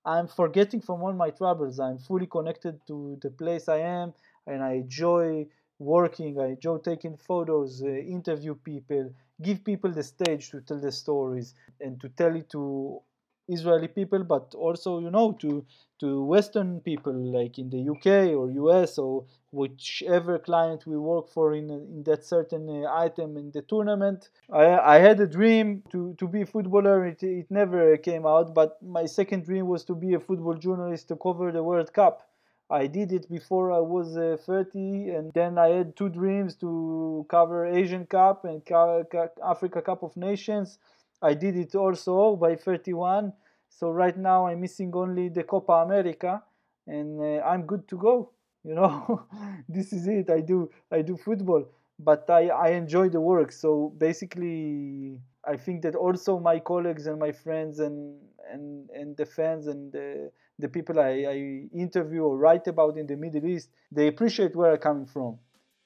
I'm 0.04 0.28
forgetting 0.28 0.80
from 0.80 1.02
all 1.02 1.12
my 1.12 1.30
troubles. 1.30 1.78
I'm 1.80 1.98
fully 1.98 2.26
connected 2.26 2.80
to 2.88 3.18
the 3.22 3.30
place 3.30 3.68
I 3.68 3.78
am 3.78 4.14
and 4.46 4.62
I 4.62 4.72
enjoy 4.74 5.46
working. 5.78 6.40
I 6.40 6.48
enjoy 6.50 6.78
taking 6.78 7.16
photos, 7.16 7.82
uh, 7.82 7.86
interview 7.88 8.54
people, 8.54 9.12
give 9.40 9.64
people 9.64 9.90
the 9.92 10.02
stage 10.02 10.50
to 10.50 10.60
tell 10.60 10.80
the 10.80 10.92
stories 10.92 11.54
and 11.80 12.00
to 12.00 12.08
tell 12.08 12.34
it 12.36 12.50
to 12.50 13.00
Israeli 13.48 13.88
people, 13.88 14.24
but 14.24 14.54
also 14.54 15.00
you 15.00 15.10
know 15.10 15.32
to 15.40 15.64
to 16.00 16.24
Western 16.24 16.80
people 16.80 17.12
like 17.12 17.58
in 17.58 17.70
the 17.70 17.88
UK 17.88 18.34
or 18.36 18.50
US 18.50 18.98
or 18.98 19.24
whichever 19.52 20.38
client 20.38 20.86
we 20.86 20.96
work 20.96 21.28
for 21.28 21.54
in 21.54 21.70
in 21.70 22.02
that 22.04 22.24
certain 22.24 22.68
uh, 22.68 22.92
item 22.92 23.36
in 23.36 23.50
the 23.52 23.62
tournament. 23.62 24.30
I, 24.50 24.64
I 24.94 24.98
had 24.98 25.20
a 25.20 25.26
dream 25.26 25.82
to, 25.92 26.14
to 26.14 26.26
be 26.26 26.42
a 26.42 26.46
footballer. 26.46 27.06
It, 27.06 27.22
it 27.22 27.50
never 27.50 27.96
came 27.96 28.26
out, 28.26 28.54
but 28.54 28.82
my 28.82 29.06
second 29.06 29.44
dream 29.44 29.66
was 29.66 29.84
to 29.84 29.94
be 29.94 30.14
a 30.14 30.20
football 30.20 30.54
journalist 30.54 31.08
to 31.08 31.16
cover 31.16 31.52
the 31.52 31.62
World 31.62 31.92
Cup. 31.92 32.28
I 32.70 32.86
did 32.86 33.12
it 33.12 33.28
before 33.30 33.70
I 33.70 33.80
was 33.80 34.16
uh, 34.16 34.38
30, 34.46 35.10
and 35.10 35.30
then 35.34 35.58
I 35.58 35.68
had 35.68 35.94
two 35.94 36.08
dreams 36.08 36.54
to 36.56 37.26
cover 37.28 37.66
Asian 37.66 38.06
Cup 38.06 38.46
and 38.46 38.62
Africa 39.44 39.82
Cup 39.82 40.02
of 40.02 40.16
Nations. 40.16 40.78
I 41.22 41.34
did 41.34 41.56
it 41.56 41.74
also 41.74 42.36
by 42.36 42.56
31. 42.56 43.32
So 43.68 43.90
right 43.90 44.16
now 44.16 44.46
I'm 44.46 44.60
missing 44.60 44.92
only 44.94 45.28
the 45.28 45.44
Copa 45.44 45.72
America, 45.86 46.42
and 46.86 47.20
uh, 47.20 47.42
I'm 47.44 47.62
good 47.66 47.88
to 47.88 47.96
go. 47.96 48.30
You 48.64 48.74
know, 48.74 49.24
this 49.68 49.92
is 49.92 50.06
it. 50.06 50.30
I 50.30 50.40
do 50.40 50.70
I 50.90 51.02
do 51.02 51.16
football, 51.16 51.64
but 51.98 52.28
I 52.30 52.48
I 52.48 52.68
enjoy 52.70 53.08
the 53.08 53.20
work. 53.20 53.52
So 53.52 53.92
basically, 53.98 55.18
I 55.44 55.56
think 55.56 55.82
that 55.82 55.94
also 55.96 56.38
my 56.38 56.58
colleagues 56.60 57.06
and 57.06 57.18
my 57.18 57.32
friends 57.32 57.78
and 57.80 58.18
and 58.50 58.90
and 58.90 59.16
the 59.16 59.26
fans 59.26 59.66
and 59.66 59.92
the 59.92 60.30
the 60.58 60.68
people 60.68 61.00
I, 61.00 61.24
I 61.34 61.36
interview 61.74 62.22
or 62.24 62.36
write 62.36 62.66
about 62.68 62.98
in 62.98 63.06
the 63.06 63.16
Middle 63.16 63.46
East, 63.46 63.70
they 63.90 64.06
appreciate 64.06 64.54
where 64.54 64.72
I'm 64.72 64.78
coming 64.78 65.06
from 65.06 65.38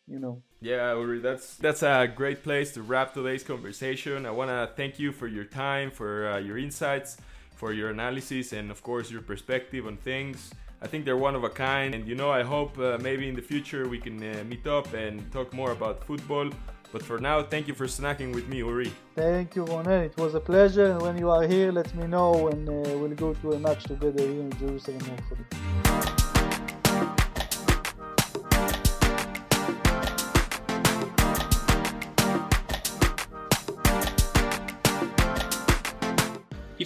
you 0.08 0.18
know. 0.18 0.42
Yeah, 0.60 0.94
Uri, 0.94 1.20
that's 1.20 1.56
that's 1.56 1.82
a 1.82 2.06
great 2.06 2.42
place 2.42 2.72
to 2.72 2.82
wrap 2.82 3.12
today's 3.12 3.44
conversation. 3.44 4.24
I 4.24 4.30
want 4.30 4.50
to 4.50 4.70
thank 4.74 4.98
you 4.98 5.12
for 5.12 5.26
your 5.26 5.44
time, 5.44 5.90
for 5.90 6.30
uh, 6.30 6.38
your 6.38 6.56
insights, 6.56 7.18
for 7.54 7.72
your 7.72 7.90
analysis, 7.90 8.52
and 8.52 8.70
of 8.70 8.82
course 8.82 9.10
your 9.10 9.20
perspective 9.20 9.86
on 9.86 9.98
things. 9.98 10.50
I 10.80 10.86
think 10.86 11.04
they're 11.04 11.16
one 11.16 11.34
of 11.34 11.44
a 11.44 11.50
kind, 11.50 11.94
and 11.94 12.08
you 12.08 12.14
know, 12.14 12.30
I 12.30 12.42
hope 12.42 12.78
uh, 12.78 12.98
maybe 13.02 13.28
in 13.28 13.34
the 13.34 13.42
future 13.42 13.86
we 13.88 13.98
can 13.98 14.22
uh, 14.22 14.44
meet 14.44 14.66
up 14.66 14.92
and 14.94 15.30
talk 15.30 15.52
more 15.52 15.72
about 15.72 16.04
football. 16.04 16.50
But 16.92 17.02
for 17.02 17.18
now, 17.18 17.42
thank 17.42 17.68
you 17.68 17.74
for 17.74 17.86
snacking 17.86 18.34
with 18.34 18.48
me, 18.48 18.58
Uri. 18.58 18.90
Thank 19.14 19.56
you, 19.56 19.64
Ronen. 19.64 20.06
It 20.06 20.16
was 20.16 20.34
a 20.34 20.40
pleasure. 20.40 20.96
When 20.98 21.18
you 21.18 21.30
are 21.30 21.46
here, 21.46 21.70
let 21.70 21.94
me 21.94 22.06
know, 22.06 22.48
and 22.48 22.68
uh, 22.68 22.96
we'll 22.98 23.10
go 23.10 23.34
to 23.34 23.52
a 23.52 23.58
match 23.58 23.84
together 23.84 24.22
here 24.22 24.40
in 24.40 24.52
Jerusalem, 24.58 25.00
hopefully. 25.00 26.15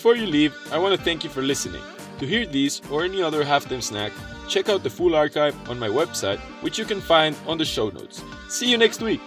Before 0.01 0.17
you 0.17 0.25
leave, 0.25 0.57
I 0.73 0.79
want 0.79 0.97
to 0.97 1.05
thank 1.05 1.25
you 1.25 1.29
for 1.29 1.43
listening. 1.43 1.83
To 2.21 2.27
hear 2.27 2.47
these 2.47 2.81
or 2.91 3.05
any 3.05 3.21
other 3.21 3.45
halftime 3.45 3.83
snack, 3.83 4.13
check 4.49 4.71
out 4.71 4.83
the 4.83 4.89
full 4.89 5.15
archive 5.15 5.55
on 5.69 5.79
my 5.79 5.89
website, 5.89 6.39
which 6.63 6.79
you 6.79 6.87
can 6.87 7.03
find 7.03 7.37
on 7.47 7.59
the 7.59 7.67
show 7.67 7.91
notes. 7.91 8.25
See 8.49 8.71
you 8.71 8.79
next 8.79 9.03
week! 9.03 9.21